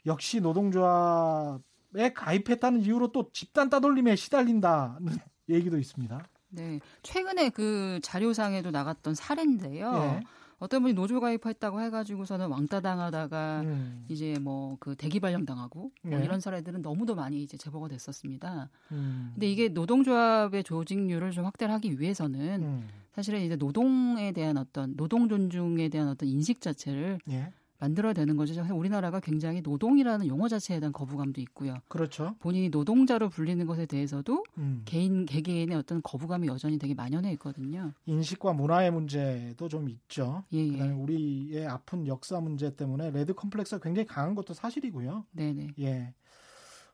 [0.05, 5.05] 역시 노동조합에 가입했다는 이유로 또 집단 따돌림에 시달린다는
[5.49, 6.23] 얘기도 있습니다.
[6.49, 6.79] 네.
[7.03, 9.93] 최근에 그 자료상에도 나갔던 사례인데요.
[9.95, 10.23] 예.
[10.59, 14.05] 어떤 분이 노조 가입했다고 해가지고서는 왕따 당하다가 음.
[14.09, 16.23] 이제 뭐 그 대기 발령 당하고 뭐 네.
[16.23, 18.69] 이런 사례들은 너무도 많이 이제 제보가 됐었습니다.
[18.91, 19.31] 음.
[19.33, 22.87] 근데 이게 노동조합의 조직률을 좀 확대를 하기 위해서는 음.
[23.13, 27.51] 사실은 이제 노동에 대한 어떤 노동 존중에 대한 어떤 인식 자체를 예.
[27.79, 28.65] 만들어야 되는 거죠.
[28.73, 31.75] 우리나라가 굉장히 노동이라는 용어 자체에 대한 거부감도 있고요.
[31.87, 32.35] 그렇죠.
[32.39, 34.81] 본인이 노동자로 불리는 것에 대해서도 음.
[34.85, 37.93] 개인 개개인의 어떤 거부감이 여전히 되게 만연해 있거든요.
[38.05, 40.43] 인식과 문화의 문제도 좀 있죠.
[40.53, 40.71] 예, 예.
[40.71, 45.25] 그다음에 우리의 아픈 역사 문제 때문에 레드 컴플렉스가 굉장히 강한 것도 사실이고요.
[45.31, 45.67] 네네.
[45.79, 46.13] 예.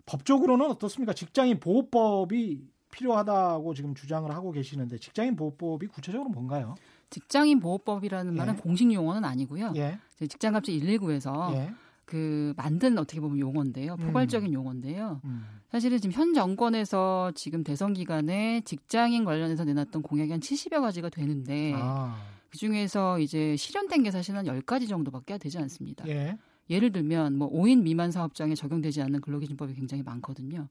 [0.06, 1.14] 법적으로는 어떻습니까?
[1.14, 6.76] 직장인 보호법이 필요하다고 지금 주장을 하고 계시는데 직장인 보호법이 구체적으로 뭔가요?
[7.14, 8.38] 직장인 보호법이라는 예.
[8.38, 9.74] 말은 공식 용어는 아니고요.
[9.76, 10.00] 예.
[10.18, 11.74] 직장갑질 119에서 예.
[12.06, 13.96] 그 만든 어떻게 보면 용어인데요.
[14.00, 14.08] 음.
[14.08, 14.54] 포괄적인 음.
[14.54, 15.22] 용어인데요.
[15.24, 15.44] 음.
[15.70, 21.74] 사실은 지금 현 정권에서 지금 대선 기간에 직장인 관련해서 내놨던 공약이 한 70여 가지가 되는데
[21.76, 22.16] 아.
[22.50, 26.08] 그 중에서 이제 실현된 게 사실은 한 10가지 정도밖에 되지 않습니다.
[26.08, 26.38] 예.
[26.70, 30.68] 예를 들면 뭐 5인 미만 사업장에 적용되지 않는 근로기준법이 굉장히 많거든요.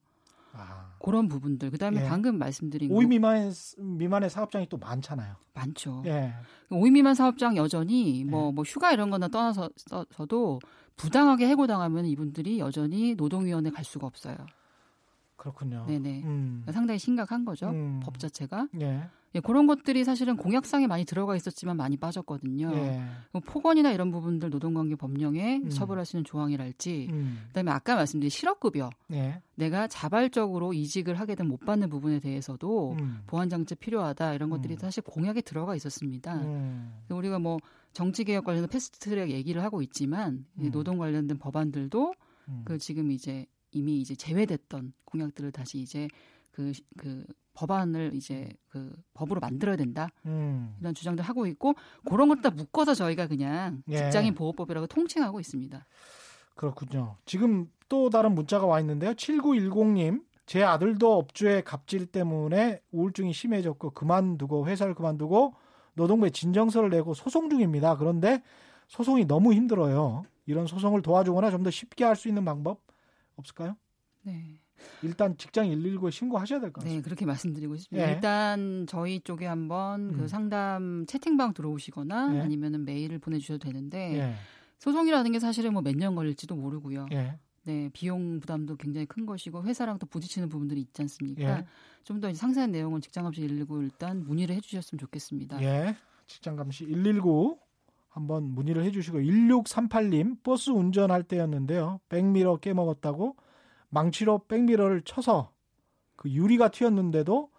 [0.53, 0.93] 아.
[1.01, 1.71] 그런 부분들.
[1.71, 2.09] 그다음에 예.
[2.09, 5.35] 방금 말씀드린 5인 미만의 미만의 사업장이 또 많잖아요.
[5.55, 6.03] 많죠.
[6.07, 6.33] 예.
[6.71, 8.53] 5인 미만 사업장 여전히 뭐뭐 예.
[8.53, 10.61] 뭐 휴가 이런 거나 떠나서도
[10.97, 14.37] 부당하게 해고당하면 이분들이 여전히 노동위원회 갈 수가 없어요.
[15.43, 15.85] 그렇군요.
[15.89, 16.23] 네네.
[16.23, 16.65] 음.
[16.71, 17.69] 상당히 심각한 거죠.
[17.71, 17.99] 음.
[18.01, 18.69] 법 자체가.
[18.81, 19.09] 예.
[19.35, 22.71] 예, 그런 것들이 사실은 공약상에 많이 들어가 있었지만 많이 빠졌거든요.
[22.75, 23.03] 예.
[23.47, 25.69] 폭언이나 이런 부분들 노동관계 법령에 음.
[25.71, 27.39] 처벌할 수 있는 조항이랄지, 음.
[27.49, 29.43] 그다음에 아까 말씀드린 실업급여, 예.
[29.57, 33.23] 내가 자발적으로 이직을 하게 되면 못 받는 부분에 대해서도 음.
[33.27, 34.79] 보완 장치 필요하다 이런 것들이 음.
[34.79, 36.35] 사실 공약에 들어가 있었습니다.
[36.35, 36.93] 음.
[37.09, 37.59] 우리가 뭐
[37.95, 40.71] 정치 개혁 관련된 패스트트랙 얘기를 하고 있지만 음.
[40.71, 42.15] 노동 관련된 법안들도
[42.65, 46.09] 그 지금 이제 이미 이제 제외됐던 공약들을 다시 이제
[46.51, 50.75] 그, 그 법안을 이제 그 법으로 만들어야 된다 음.
[50.81, 51.75] 이런 주장들 하고 있고
[52.07, 53.97] 그런 것다 묶어서 저희가 그냥 예.
[53.97, 55.87] 직장인 보호법이라고 통칭하고 있습니다.
[56.55, 57.17] 그렇군요.
[57.25, 59.13] 지금 또 다른 문자가 와 있는데요.
[59.13, 65.55] 7910님 제 아들도 업주의 갑질 때문에 우울증이 심해졌고 그만두고 회사를 그만두고
[65.95, 67.97] 노동부에 진정서를 내고 소송 중입니다.
[67.97, 68.43] 그런데
[68.89, 70.25] 소송이 너무 힘들어요.
[70.47, 72.81] 이런 소송을 도와주거나 좀 더 쉽게 할 수 있는 방법
[73.43, 73.77] 없을까요?
[74.23, 74.59] 네.
[75.03, 76.99] 일단 직장 119에 신고하셔야 될 것 같습니다.
[77.01, 78.09] 네, 그렇게 말씀드리고 싶습니다.
[78.09, 78.15] 예.
[78.15, 80.21] 일단 저희 쪽에 한번 그 음.
[80.23, 82.41] 그 상담 채팅방 들어오시거나 예.
[82.41, 84.35] 아니면은 메일을 보내주셔도 되는데 예.
[84.79, 87.07] 소송이라는 게 사실은 뭐 몇 년 걸릴지도 모르고요.
[87.13, 87.39] 예.
[87.65, 91.59] 네, 비용 부담도 굉장히 큰 것이고 회사랑 또 부딪히는 부분들이 있지 않습니까?
[91.61, 91.67] 예.
[92.03, 95.63] 좀더 상세한 내용은 직장감시 119 일단 문의를 해주셨으면 좋겠습니다.
[95.63, 95.95] 예,
[96.27, 97.57] 직장감시 119
[98.13, 101.99] 한번 문의를 해주시고 1638님 버스 운전할 때였는데요.
[102.11, 103.37] 백미러 깨먹었다고
[103.89, 105.51] 망치로 백미러를 쳐서
[106.17, 107.51] 그 유리가 튀었는데도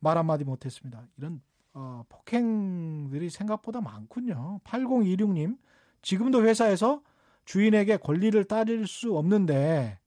[0.00, 1.06] 말 한마디 못했습니다.
[1.16, 1.40] 이런
[1.72, 4.60] 어, 폭행들이 생각보다 많군요.
[4.64, 5.56] 8026님
[6.02, 7.02] 지금도 회사에서
[7.46, 9.98] 주인에게 권리를 따질 수 없는데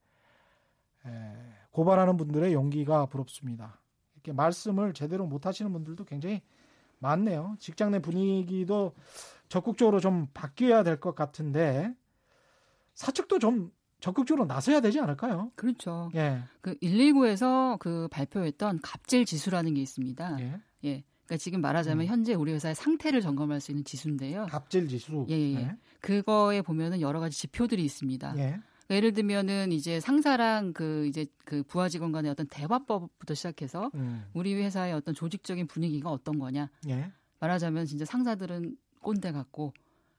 [1.05, 1.09] 에,
[1.71, 3.81] 고발하는 분들의 용기가 부럽습니다.
[4.13, 6.43] 이렇게 말씀을 제대로 못 하시는 분들도 굉장히
[6.99, 7.55] 많네요.
[7.59, 8.93] 직장 내 분위기도
[9.49, 11.93] 적극적으로 좀 바뀌어야 될 것 같은데
[12.93, 15.51] 사측도 좀 적극적으로 나서야 되지 않을까요?
[15.55, 16.11] 그렇죠.
[16.15, 16.41] 예.
[16.61, 20.37] 그 119에서 그 발표했던 갑질 지수라는 게 있습니다.
[20.39, 20.61] 예.
[20.85, 21.03] 예.
[21.25, 22.07] 그러니까 지금 말하자면 음.
[22.09, 24.45] 현재 우리 회사의 상태를 점검할 수 있는 지수인데요.
[24.49, 25.25] 갑질 지수.
[25.29, 25.55] 예, 예.
[25.55, 25.75] 예.
[25.99, 28.33] 그거에 보면은 여러 가지 지표들이 있습니다.
[28.37, 28.41] 예.
[28.41, 34.25] 그러니까 예를 들면은 이제 상사랑 그 이제 그 부하 직원 간의 어떤 대화법부터 시작해서 음.
[34.33, 36.69] 우리 회사의 어떤 조직적인 분위기가 어떤 거냐.
[36.87, 37.11] 예.
[37.39, 38.75] 말하자면 진짜 상사들은
[39.07, 39.73] 꼰대 같고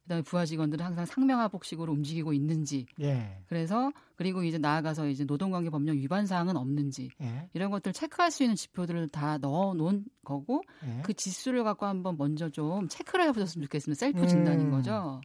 [0.05, 2.87] 그다음에 부하 직원들은 항상 상명하복식으로 움직이고 있는지.
[3.03, 3.43] 예.
[3.47, 7.51] 그래서 그리고 이제 나아가서 이제 노동관계 법령 위반 사항은 없는지 예.
[7.53, 11.03] 이런 것들 체크할 수 있는 지표들을 다 넣어 놓은 거고 예.
[11.03, 13.99] 그 지수를 갖고 한번 먼저 좀 체크를 해보셨으면 좋겠습니다.
[13.99, 14.71] 셀프 진단인 음.
[14.71, 15.21] 거죠.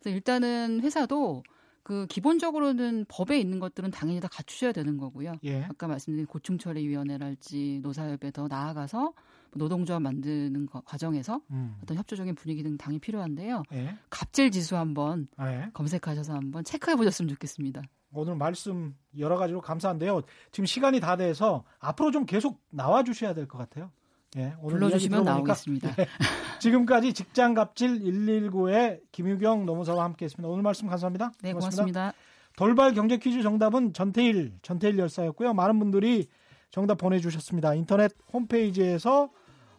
[0.00, 1.42] 그래서 일단은 회사도
[1.82, 5.34] 그 기본적으로는 법에 있는 것들은 당연히 다 갖추셔야 되는 거고요.
[5.44, 5.62] 예.
[5.64, 9.14] 아까 말씀드린 고충처리위원회랄지 노사협에 더 나아가서
[9.56, 11.76] 노동조합 만드는 과정에서 음.
[11.82, 13.62] 어떤 협조적인 분위기 등 당연히 필요한데요.
[13.72, 13.94] 예.
[14.10, 15.70] 갑질 지수 한번 아, 예.
[15.72, 17.82] 검색하셔서 한번 체크해 보셨으면 좋겠습니다.
[18.12, 20.22] 오늘 말씀 여러 가지로 감사한데요.
[20.52, 23.90] 지금 시간이 다 돼서 앞으로 좀 계속 나와 주셔야 될 것 같아요.
[24.36, 25.94] 예, 오늘 불러주시면 나오겠습니다.
[25.98, 26.06] 예,
[26.60, 30.48] 지금까지 직장갑질 119의 김유경 노무사와 함께했습니다.
[30.48, 31.30] 오늘 말씀 감사합니다.
[31.40, 31.82] 네, 고맙습니다.
[32.02, 32.12] 고맙습니다.
[32.56, 35.54] 돌발 경제 퀴즈 정답은 전태일 전태일 열사였고요.
[35.54, 36.28] 많은 분들이
[36.70, 37.74] 정답 보내주셨습니다.
[37.74, 39.30] 인터넷 홈페이지에서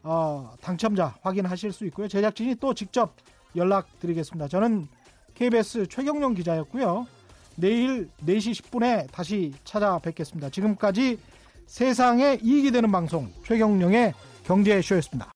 [0.08, 2.08] 어, 당첨자 확인하실 수 있고요.
[2.08, 3.16] 제작진이 또 직접
[3.56, 4.48] 연락드리겠습니다.
[4.48, 4.88] 저는
[5.34, 7.08] KBS 최경영 기자였고요.
[7.56, 10.50] 내일 4시 10분에 다시 찾아뵙겠습니다.
[10.52, 11.18] 지금까지
[11.66, 15.34] 세상에 이익이 되는 방송 최경령의 경제쇼였습니다.